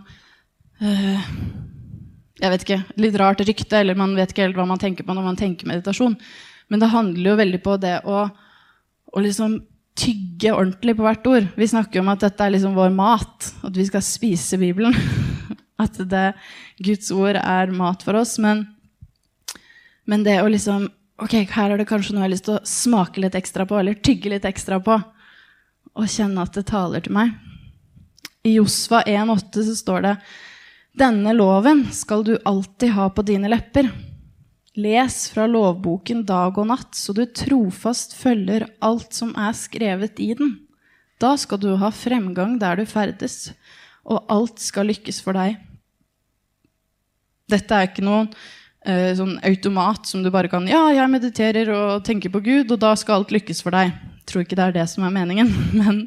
øh, 0.82 1.30
Jeg 2.38 2.52
vet 2.52 2.64
ikke, 2.64 2.82
litt 3.02 3.16
rart 3.18 3.40
rykte, 3.42 3.80
eller 3.80 3.98
man 3.98 4.14
vet 4.18 4.30
ikke 4.30 4.46
helt 4.46 4.58
hva 4.58 4.68
man 4.68 4.80
tenker 4.80 5.06
på 5.06 5.16
når 5.16 5.26
man 5.26 5.38
tenker 5.38 5.66
meditasjon. 5.70 6.14
Men 6.70 6.82
det 6.82 6.92
handler 6.92 7.32
jo 7.32 7.40
veldig 7.40 7.60
på 7.64 7.74
det 7.82 7.96
å, 8.06 8.26
å 9.10 9.24
liksom 9.24 9.58
tygge 9.98 10.52
ordentlig 10.54 10.94
på 10.96 11.06
hvert 11.06 11.26
ord. 11.26 11.48
Vi 11.58 11.68
snakker 11.70 12.02
om 12.02 12.10
at 12.12 12.22
dette 12.22 12.44
er 12.44 12.54
liksom 12.54 12.76
vår 12.78 12.92
mat, 12.94 13.48
at 13.66 13.74
vi 13.74 13.86
skal 13.88 14.04
spise 14.04 14.60
Bibelen. 14.60 14.94
At 15.78 15.94
det, 16.10 16.32
Guds 16.82 17.12
ord 17.14 17.36
er 17.38 17.70
mat 17.70 18.02
for 18.02 18.18
oss. 18.18 18.32
Men, 18.42 18.64
men, 20.10 20.24
det 20.26 20.40
å 20.42 20.48
liksom 20.50 20.88
Ok, 21.22 21.36
her 21.50 21.70
er 21.70 21.78
det 21.80 21.86
kanskje 21.86 22.14
noe 22.14 22.24
jeg 22.24 22.28
har 22.28 22.30
lyst 22.30 22.44
til 22.46 22.56
å 22.56 22.66
smake 22.66 23.22
litt 23.22 23.34
ekstra 23.34 23.64
på, 23.66 23.74
eller 23.78 23.96
tygge 24.06 24.30
litt 24.30 24.44
ekstra 24.46 24.76
på, 24.78 24.94
og 25.98 26.12
kjenne 26.12 26.44
at 26.46 26.54
det 26.54 26.62
taler 26.68 27.02
til 27.02 27.16
meg. 27.16 27.32
I 28.46 28.52
Josva 28.54 29.00
1,8 29.02 29.64
så 29.66 29.74
står 29.80 30.04
det 30.04 30.12
denne 30.98 31.32
loven 31.36 31.86
skal 31.94 32.24
du 32.26 32.36
alltid 32.44 32.92
ha 32.96 33.08
på 33.14 33.22
dine 33.26 33.50
lepper. 33.50 33.90
Les 34.78 35.16
fra 35.32 35.46
lovboken 35.50 36.24
dag 36.26 36.58
og 36.58 36.68
natt, 36.70 36.94
så 36.94 37.14
du 37.14 37.24
trofast 37.26 38.14
følger 38.18 38.68
alt 38.84 39.14
som 39.16 39.32
er 39.38 39.54
skrevet 39.58 40.20
i 40.22 40.32
den. 40.38 40.54
Da 41.18 41.34
skal 41.40 41.58
du 41.62 41.72
ha 41.80 41.90
fremgang 41.94 42.58
der 42.60 42.78
du 42.78 42.86
ferdes, 42.86 43.50
og 44.06 44.22
alt 44.30 44.62
skal 44.62 44.86
lykkes 44.90 45.18
for 45.24 45.38
deg. 45.38 45.58
Dette 47.50 47.74
er 47.74 47.88
ikke 47.88 48.04
noen 48.06 48.28
eh, 48.86 49.14
sånn 49.18 49.38
automat 49.46 50.06
som 50.06 50.22
du 50.22 50.30
bare 50.30 50.50
kan 50.52 50.68
Ja, 50.68 50.84
jeg 50.92 51.10
mediterer 51.10 51.72
og 51.74 52.06
tenker 52.06 52.30
på 52.30 52.42
Gud, 52.44 52.70
og 52.70 52.82
da 52.82 52.92
skal 52.98 53.22
alt 53.22 53.34
lykkes 53.34 53.64
for 53.64 53.74
deg. 53.74 53.94
Jeg 54.20 54.30
tror 54.30 54.44
ikke 54.44 54.58
det 54.60 54.66
er 54.68 54.80
det 54.82 54.88
som 54.92 55.06
er 55.08 55.14
meningen, 55.14 55.50
men, 55.80 56.04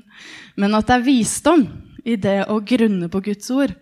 men 0.55 0.77
at 0.77 0.87
det 0.87 0.99
er 0.99 1.07
visdom 1.07 1.65
i 2.07 2.15
det 2.15 2.43
å 2.49 2.61
grunne 2.63 3.11
på 3.11 3.23
Guds 3.25 3.51
ord. 3.51 3.75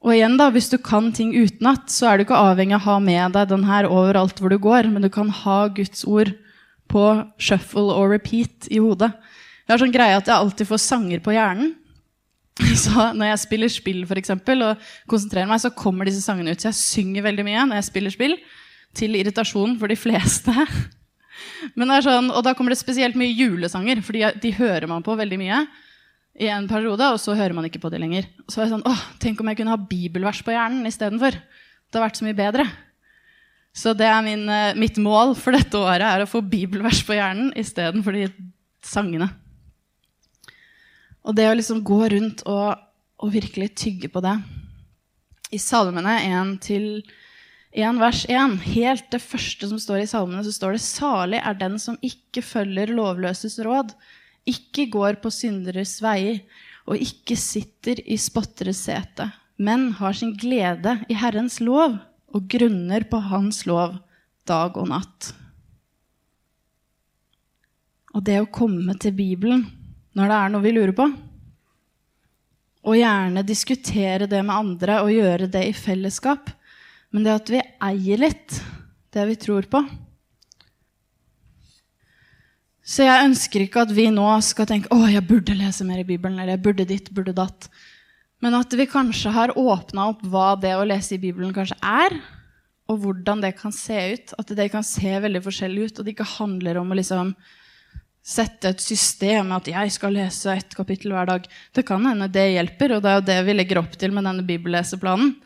Og 0.00 0.14
igjen 0.14 0.38
da, 0.40 0.48
Hvis 0.52 0.70
du 0.72 0.78
kan 0.80 1.10
ting 1.12 1.34
utenat, 1.36 1.90
så 1.92 2.08
er 2.08 2.18
du 2.18 2.24
ikke 2.24 2.38
avhengig 2.38 2.78
av 2.78 2.80
å 2.80 2.86
ha 2.88 3.00
med 3.04 3.34
deg 3.36 3.50
den 3.50 3.66
her 3.68 3.88
overalt 3.88 4.40
hvor 4.40 4.52
du 4.52 4.58
går, 4.58 4.88
men 4.88 5.04
du 5.04 5.10
kan 5.12 5.28
ha 5.42 5.58
Guds 5.68 6.06
ord 6.08 6.32
på 6.90 7.04
shuffle 7.38 7.92
og 7.92 8.14
repeat 8.14 8.70
i 8.72 8.80
hodet. 8.82 9.12
Jeg 9.66 9.74
har 9.74 9.82
sånn 9.82 9.94
greie 9.94 10.16
at 10.16 10.26
jeg 10.26 10.34
alltid 10.34 10.66
får 10.66 10.80
sanger 10.82 11.20
på 11.22 11.34
hjernen. 11.36 11.74
Så 12.84 13.10
når 13.14 13.30
jeg 13.30 13.42
spiller 13.44 13.72
spill 13.72 14.00
for 14.08 14.18
eksempel, 14.18 14.64
og 14.66 14.88
konsentrerer 15.10 15.48
meg, 15.48 15.60
så 15.62 15.70
kommer 15.76 16.08
disse 16.08 16.24
sangene 16.24 16.56
ut. 16.56 16.60
Så 16.60 16.72
jeg 16.72 16.80
synger 16.80 17.28
veldig 17.28 17.44
mye 17.46 17.68
når 17.68 17.80
jeg 17.80 17.90
spiller 17.90 18.16
spill, 18.16 18.34
til 18.96 19.14
irritasjon 19.14 19.76
for 19.78 19.92
de 19.92 20.00
fleste. 20.00 20.50
Men 21.78 21.92
det 21.92 22.00
er 22.00 22.08
sånn, 22.08 22.32
Og 22.34 22.42
da 22.44 22.56
kommer 22.56 22.74
det 22.74 22.80
spesielt 22.80 23.20
mye 23.20 23.36
julesanger, 23.36 24.02
for 24.02 24.16
de 24.16 24.56
hører 24.56 24.88
man 24.90 25.04
på 25.06 25.14
veldig 25.20 25.38
mye 25.40 25.62
i 26.40 26.48
en 26.48 26.68
periode, 26.70 27.04
og 27.12 27.18
så 27.20 27.34
hører 27.36 27.52
man 27.56 27.66
ikke 27.68 27.82
på 27.82 27.90
det 27.92 28.00
lenger. 28.00 28.28
Så 28.48 28.58
var 28.58 28.66
jeg 28.66 28.72
sånn, 28.74 28.86
åh, 28.88 29.02
Tenk 29.20 29.42
om 29.42 29.50
jeg 29.50 29.58
kunne 29.58 29.74
ha 29.74 29.88
bibelvers 29.90 30.40
på 30.44 30.54
hjernen 30.54 30.88
istedenfor. 30.88 31.36
Det 31.36 31.98
har 31.98 32.06
vært 32.06 32.20
så 32.20 32.24
mye 32.24 32.38
bedre. 32.38 32.64
Så 33.76 33.92
det 33.94 34.08
er 34.08 34.22
min, 34.24 34.48
eh, 34.48 34.74
mitt 34.74 34.96
mål 34.98 35.34
for 35.38 35.54
dette 35.54 35.76
året, 35.76 36.06
er 36.06 36.24
å 36.24 36.30
få 36.30 36.40
bibelvers 36.40 37.02
på 37.06 37.14
hjernen 37.14 37.52
istedenfor 37.60 38.16
de 38.16 38.28
sangene. 38.82 39.28
Og 41.28 41.36
det 41.36 41.50
å 41.50 41.56
liksom 41.56 41.84
gå 41.84 42.00
rundt 42.10 42.42
og, 42.48 42.80
og 43.20 43.34
virkelig 43.34 43.74
tygge 43.76 44.08
på 44.08 44.22
det. 44.24 44.38
I 45.52 45.60
Salmene 45.60 46.16
1 46.24 46.54
til 46.64 46.86
1 47.70 48.00
vers 48.00 48.24
1, 48.26 48.56
helt 48.72 49.10
det 49.12 49.20
første 49.22 49.68
som 49.68 49.78
står 49.78 50.02
i 50.02 50.08
salmene, 50.10 50.42
så 50.42 50.54
står 50.54 50.74
det 50.74 50.82
'Salig 50.82 51.40
er 51.44 51.54
den 51.54 51.78
som 51.78 51.98
ikke 52.02 52.42
følger 52.42 52.90
lovløses 52.90 53.60
råd', 53.62 53.94
ikke 54.48 54.88
går 54.92 55.20
på 55.22 55.32
synderes 55.34 55.98
veier 56.02 56.40
og 56.88 57.00
ikke 57.00 57.36
sitter 57.38 58.00
i 58.06 58.16
spotteres 58.20 58.82
sete, 58.88 59.28
men 59.60 59.90
har 59.98 60.16
sin 60.16 60.32
glede 60.38 60.96
i 61.10 61.16
Herrens 61.18 61.60
lov 61.62 61.98
og 62.30 62.46
grunner 62.50 63.04
på 63.10 63.20
Hans 63.30 63.64
lov 63.68 63.98
dag 64.48 64.76
og 64.80 64.88
natt. 64.90 65.32
Og 68.16 68.24
det 68.26 68.40
å 68.42 68.50
komme 68.50 68.96
til 68.98 69.14
Bibelen 69.14 69.66
når 70.18 70.30
det 70.30 70.38
er 70.38 70.52
noe 70.52 70.64
vi 70.64 70.72
lurer 70.74 70.94
på, 70.96 71.06
og 72.80 72.96
gjerne 72.96 73.44
diskutere 73.46 74.26
det 74.26 74.40
med 74.40 74.56
andre 74.56 75.02
og 75.04 75.12
gjøre 75.12 75.50
det 75.52 75.66
i 75.68 75.76
fellesskap, 75.76 76.48
men 77.12 77.26
det 77.26 77.34
at 77.36 77.52
vi 77.52 77.60
eier 77.60 78.22
litt 78.22 78.56
det 79.14 79.26
vi 79.28 79.36
tror 79.38 79.68
på, 79.70 79.82
så 82.90 83.06
jeg 83.06 83.26
ønsker 83.28 83.62
ikke 83.62 83.84
at 83.84 83.92
vi 83.94 84.08
nå 84.10 84.26
skal 84.42 84.66
tenke 84.66 84.90
å, 84.90 85.04
jeg 85.06 85.22
burde 85.28 85.54
lese 85.54 85.86
mer 85.86 86.00
i 86.02 86.06
Bibelen, 86.08 86.40
eller 86.40 86.56
jeg 86.56 86.64
burde 86.64 86.86
ditt, 86.88 87.12
burde 87.14 87.34
datt. 87.36 87.68
Men 88.42 88.56
at 88.58 88.74
vi 88.74 88.88
kanskje 88.90 89.30
har 89.34 89.52
åpna 89.54 90.08
opp 90.10 90.24
hva 90.32 90.54
det 90.58 90.72
å 90.74 90.86
lese 90.88 91.14
i 91.14 91.20
Bibelen 91.22 91.52
kanskje 91.54 91.76
er, 91.86 92.16
og 92.90 93.04
hvordan 93.04 93.44
det 93.44 93.52
kan 93.60 93.70
se 93.70 93.98
ut. 94.16 94.34
At 94.42 94.50
det 94.58 94.66
kan 94.72 94.82
se 94.86 95.12
veldig 95.22 95.42
forskjellig 95.44 95.84
ut, 95.86 96.00
og 96.00 96.06
det 96.06 96.16
ikke 96.16 96.32
handler 96.32 96.80
om 96.80 96.90
å 96.90 96.98
liksom 96.98 97.30
sette 98.26 98.72
et 98.74 98.82
system 98.82 99.46
med 99.48 99.60
at 99.60 99.70
jeg 99.70 99.92
skal 99.94 100.16
lese 100.16 100.56
ett 100.58 100.74
kapittel 100.76 101.14
hver 101.14 101.30
dag. 101.30 101.46
Det 101.76 101.86
kan 101.86 102.02
hende 102.08 102.26
det 102.32 102.48
hjelper, 102.56 102.96
og 102.96 103.04
det 103.04 103.12
er 103.12 103.20
jo 103.20 103.28
det 103.28 103.38
vi 103.46 103.54
legger 103.54 103.82
opp 103.84 103.94
til 104.00 104.16
med 104.16 104.26
denne 104.26 104.42
bibelleseplanen. 104.48 105.36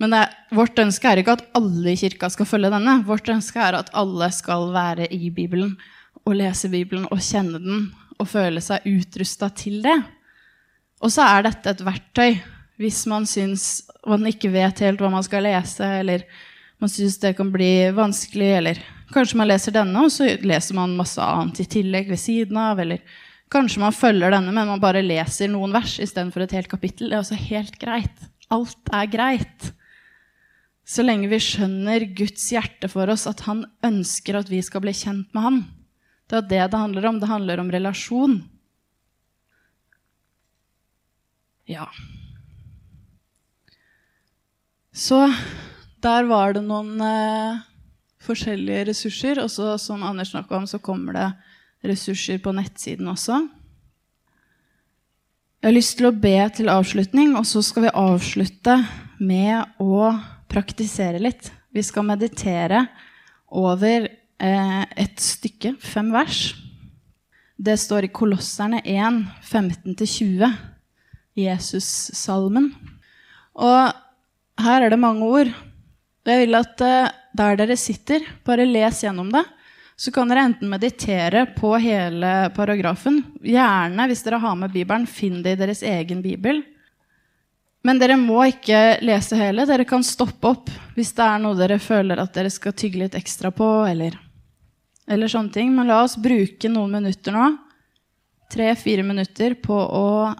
Men 0.00 0.12
det, 0.12 0.24
vårt 0.56 0.80
ønske 0.80 1.12
er 1.12 1.20
ikke 1.20 1.36
at 1.36 1.44
alle 1.56 1.92
i 1.92 2.00
kirka 2.00 2.32
skal 2.32 2.48
følge 2.48 2.72
denne. 2.72 2.98
Vårt 3.04 3.28
ønske 3.32 3.60
er 3.60 3.76
at 3.78 3.92
alle 3.96 4.30
skal 4.32 4.70
være 4.72 5.12
i 5.12 5.28
Bibelen 5.28 5.76
og 6.24 6.36
lese 6.38 6.70
Bibelen 6.72 7.06
og 7.10 7.22
kjenne 7.22 7.60
den 7.62 7.88
og 8.16 8.28
føle 8.30 8.62
seg 8.64 8.86
utrusta 8.88 9.50
til 9.54 9.82
det. 9.84 9.96
Og 11.04 11.12
så 11.12 11.26
er 11.28 11.48
dette 11.48 11.74
et 11.74 11.84
verktøy 11.84 12.38
hvis 12.80 13.04
man 13.08 13.26
syns 13.28 13.86
man 14.06 14.26
ikke 14.28 14.52
vet 14.52 14.82
helt 14.84 15.00
hva 15.00 15.10
man 15.12 15.24
skal 15.24 15.46
lese, 15.46 15.84
eller 16.00 16.24
man 16.82 16.92
syns 16.92 17.16
det 17.22 17.34
kan 17.38 17.48
bli 17.52 17.88
vanskelig, 17.96 18.50
eller 18.58 18.80
kanskje 19.14 19.38
man 19.40 19.48
leser 19.48 19.74
denne, 19.74 20.02
og 20.04 20.12
så 20.12 20.28
leser 20.44 20.76
man 20.76 20.96
masse 20.98 21.22
annet 21.22 21.62
i 21.64 21.68
tillegg 21.76 22.10
ved 22.12 22.20
siden 22.20 22.58
av, 22.60 22.80
eller 22.82 23.00
kanskje 23.52 23.80
man 23.82 23.96
følger 23.96 24.34
denne, 24.34 24.52
men 24.52 24.68
man 24.68 24.82
bare 24.82 25.04
leser 25.04 25.50
noen 25.52 25.74
vers 25.74 25.96
istedenfor 26.02 26.44
et 26.44 26.56
helt 26.58 26.70
kapittel. 26.70 27.08
Det 27.10 27.16
er 27.16 27.24
også 27.24 27.40
helt 27.48 27.80
greit. 27.80 28.28
Alt 28.52 28.92
er 28.94 29.08
greit. 29.10 29.70
Så 30.86 31.02
lenge 31.02 31.30
vi 31.32 31.40
skjønner 31.42 32.04
Guds 32.14 32.44
hjerte 32.52 32.90
for 32.92 33.10
oss, 33.10 33.26
at 33.26 33.42
han 33.48 33.64
ønsker 33.86 34.38
at 34.38 34.52
vi 34.52 34.60
skal 34.62 34.84
bli 34.84 34.94
kjent 34.94 35.32
med 35.34 35.48
han. 35.48 35.64
Det 36.26 36.38
er 36.40 36.48
det 36.50 36.62
det 36.72 36.80
handler 36.80 37.06
om. 37.06 37.18
Det 37.22 37.30
handler 37.30 37.62
om 37.62 37.70
relasjon. 37.72 38.40
Ja. 41.66 41.86
Så 44.94 45.20
der 46.02 46.26
var 46.30 46.54
det 46.56 46.64
noen 46.66 47.00
eh, 47.02 47.62
forskjellige 48.22 48.88
ressurser. 48.90 49.42
Og 49.42 49.50
som 49.52 50.02
Anders 50.06 50.32
snakka 50.34 50.58
om, 50.58 50.66
så 50.66 50.82
kommer 50.82 51.16
det 51.16 51.28
ressurser 51.86 52.40
på 52.42 52.54
nettsiden 52.56 53.08
også. 53.12 53.44
Jeg 55.62 55.70
har 55.70 55.74
lyst 55.74 55.96
til 55.98 56.08
å 56.08 56.14
be 56.14 56.36
til 56.54 56.70
avslutning, 56.70 57.34
og 57.38 57.46
så 57.48 57.62
skal 57.64 57.86
vi 57.86 57.96
avslutte 57.98 58.76
med 59.18 59.78
å 59.82 60.12
praktisere 60.50 61.18
litt. 61.22 61.50
Vi 61.74 61.82
skal 61.82 62.06
meditere 62.06 62.84
over 63.50 64.06
et 64.40 65.20
stykke, 65.22 65.74
fem 65.80 66.10
vers. 66.12 66.54
Det 67.56 67.78
står 67.80 68.04
i 68.04 68.12
Kolosserne 68.12 68.82
1, 68.84 69.22
15-20, 69.48 70.50
Jesus-salmen. 71.40 72.68
Og 73.56 73.92
her 74.60 74.84
er 74.84 74.92
det 74.92 75.00
mange 75.00 75.24
ord. 75.24 75.52
Jeg 76.26 76.42
vil 76.42 76.58
at 76.58 76.82
eh, 76.84 77.12
der 77.36 77.58
dere 77.60 77.76
sitter, 77.80 78.24
bare 78.44 78.66
les 78.68 79.02
gjennom 79.04 79.30
det. 79.32 79.44
Så 79.96 80.12
kan 80.12 80.28
dere 80.28 80.44
enten 80.50 80.68
meditere 80.68 81.46
på 81.56 81.72
hele 81.80 82.50
paragrafen. 82.56 83.22
Gjerne, 83.40 84.08
hvis 84.10 84.24
dere 84.26 84.40
har 84.42 84.56
med 84.60 84.74
Bibelen, 84.74 85.06
finn 85.08 85.40
det 85.44 85.56
i 85.56 85.60
deres 85.62 85.80
egen 85.86 86.20
bibel. 86.24 86.60
Men 87.86 88.00
dere 88.02 88.18
må 88.20 88.42
ikke 88.50 88.98
lese 89.04 89.38
hele. 89.38 89.64
Dere 89.68 89.86
kan 89.88 90.04
stoppe 90.04 90.52
opp 90.52 90.70
hvis 90.96 91.14
det 91.16 91.24
er 91.24 91.40
noe 91.40 91.56
dere 91.56 91.78
føler 91.80 92.20
at 92.20 92.34
dere 92.34 92.50
skal 92.52 92.74
tygge 92.76 93.04
litt 93.04 93.16
ekstra 93.16 93.52
på. 93.54 93.68
eller, 93.88 94.18
eller 95.08 95.30
sånne 95.30 95.54
ting. 95.54 95.72
Men 95.74 95.90
la 95.90 96.02
oss 96.04 96.16
bruke 96.20 96.70
noen 96.72 96.98
minutter 96.98 97.34
nå, 97.34 97.50
tre-fire 98.52 99.04
minutter, 99.06 99.56
på 99.58 99.74
å 99.74 100.34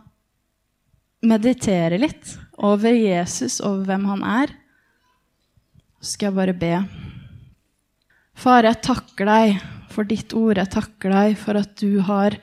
meditere 1.27 1.99
litt 1.99 2.37
over 2.63 2.95
Jesus, 2.95 3.61
over 3.65 3.85
hvem 3.89 4.07
han 4.13 4.25
er. 4.43 4.55
Så 6.01 6.15
skal 6.15 6.31
jeg 6.31 6.39
bare 6.39 6.57
be. 6.57 6.75
Far, 8.37 8.69
jeg 8.69 8.83
takker 8.85 9.31
deg 9.31 9.59
for 9.93 10.09
ditt 10.09 10.35
ord. 10.37 10.61
Jeg 10.61 10.73
takker 10.75 11.15
deg 11.15 11.39
for 11.41 11.59
at 11.59 11.73
du 11.81 12.03
har 12.05 12.37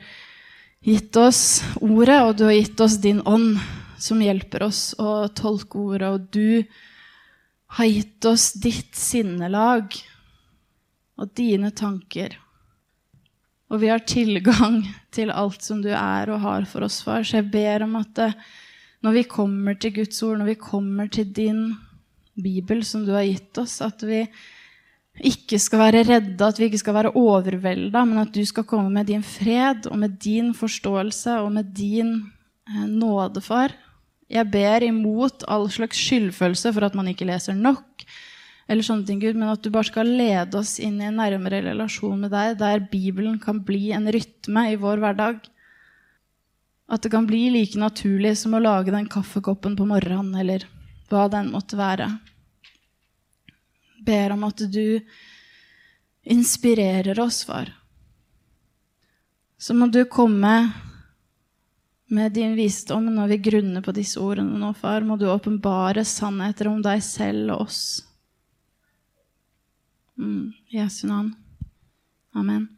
gitt 0.83 1.15
oss 1.21 1.61
ordet, 1.79 2.19
og 2.25 2.35
du 2.39 2.47
har 2.49 2.57
gitt 2.57 2.81
oss 2.83 2.97
din 3.03 3.21
ånd 3.29 3.61
som 4.03 4.19
hjelper 4.19 4.65
oss 4.65 4.91
å 4.99 5.29
tolke 5.31 5.79
ordet, 5.79 6.09
og 6.09 6.25
du 6.33 6.65
har 7.77 7.87
gitt 7.87 8.25
oss 8.27 8.51
ditt 8.59 8.97
sinnelag 8.97 9.95
og 11.19 11.33
dine 11.37 11.71
tanker. 11.75 12.37
Og 13.73 13.81
vi 13.81 13.89
har 13.89 14.03
tilgang 14.05 14.83
til 15.13 15.31
alt 15.33 15.63
som 15.65 15.81
du 15.81 15.89
er 15.89 16.29
og 16.29 16.43
har 16.43 16.67
for 16.69 16.85
oss, 16.85 17.01
far. 17.05 17.25
Så 17.25 17.39
jeg 17.39 17.51
ber 17.53 17.85
om 17.87 17.95
at 18.01 18.11
det, 18.19 18.31
når 19.05 19.17
vi 19.17 19.23
kommer 19.29 19.77
til 19.79 19.95
Guds 19.95 20.21
ord, 20.25 20.37
når 20.41 20.51
vi 20.53 20.59
kommer 20.61 21.09
til 21.11 21.31
din 21.33 21.63
bibel 22.37 22.83
som 22.85 23.05
du 23.05 23.13
har 23.15 23.25
gitt 23.25 23.57
oss, 23.61 23.79
at 23.85 24.03
vi 24.05 24.23
ikke 25.21 25.59
skal 25.61 25.81
være 25.83 26.03
redde, 26.07 26.45
at 26.45 26.59
vi 26.59 26.69
ikke 26.69 26.81
skal 26.81 26.97
være 26.97 27.13
overvelda, 27.17 28.03
men 28.09 28.21
at 28.23 28.33
du 28.33 28.41
skal 28.45 28.65
komme 28.65 28.89
med 28.93 29.09
din 29.11 29.25
fred 29.25 29.85
og 29.91 29.99
med 30.01 30.17
din 30.23 30.53
forståelse 30.57 31.37
og 31.43 31.51
med 31.53 31.69
din 31.77 32.15
eh, 32.69 32.85
nåde, 32.89 33.41
far. 33.41 33.75
Jeg 34.29 34.49
ber 34.49 34.85
imot 34.87 35.45
all 35.51 35.69
slags 35.69 35.99
skyldfølelse 36.01 36.73
for 36.73 36.87
at 36.87 36.95
man 36.97 37.11
ikke 37.11 37.27
leser 37.29 37.53
nok, 37.53 37.92
eller 38.67 38.85
sånne 38.85 39.07
ting, 39.07 39.19
Gud, 39.19 39.35
men 39.35 39.51
at 39.51 39.63
du 39.63 39.69
bare 39.73 39.89
skal 39.89 40.07
lede 40.07 40.59
oss 40.59 40.77
inn 40.79 41.01
i 41.01 41.07
en 41.09 41.19
nærmere 41.19 41.59
relasjon 41.65 42.21
med 42.23 42.31
deg, 42.31 42.55
der 42.61 42.85
Bibelen 42.91 43.35
kan 43.43 43.59
bli 43.65 43.91
en 43.95 44.07
rytme 44.11 44.69
i 44.71 44.77
vår 44.79 45.03
hverdag. 45.03 45.41
At 46.87 47.03
det 47.03 47.11
kan 47.11 47.27
bli 47.27 47.49
like 47.51 47.79
naturlig 47.79 48.37
som 48.39 48.55
å 48.55 48.63
lage 48.63 48.93
den 48.93 49.09
kaffekoppen 49.11 49.75
på 49.79 49.87
morgenen, 49.89 50.31
eller 50.39 50.63
hva 51.11 51.27
den 51.31 51.51
måtte 51.51 51.79
være. 51.79 52.07
Ber 54.03 54.35
om 54.35 54.47
at 54.47 54.63
du 54.71 55.03
inspirerer 56.23 57.19
oss, 57.19 57.43
far. 57.43 57.73
Så 59.59 59.75
må 59.75 59.87
du 59.91 60.03
komme 60.11 60.55
med 62.13 62.33
din 62.35 62.55
visdom 62.55 63.05
når 63.11 63.31
vi 63.31 63.43
grunner 63.49 63.83
på 63.83 63.93
disse 63.95 64.21
ordene 64.21 64.59
nå, 64.59 64.71
far, 64.77 65.03
må 65.07 65.17
du 65.19 65.27
åpenbare 65.31 66.03
sannheter 66.07 66.69
om 66.71 66.81
deg 66.83 67.03
selv 67.03 67.55
og 67.55 67.67
oss. 67.67 67.83
Mm, 70.15 70.53
Jesu 70.69 71.07
navn. 71.07 71.35
Amen. 72.35 72.69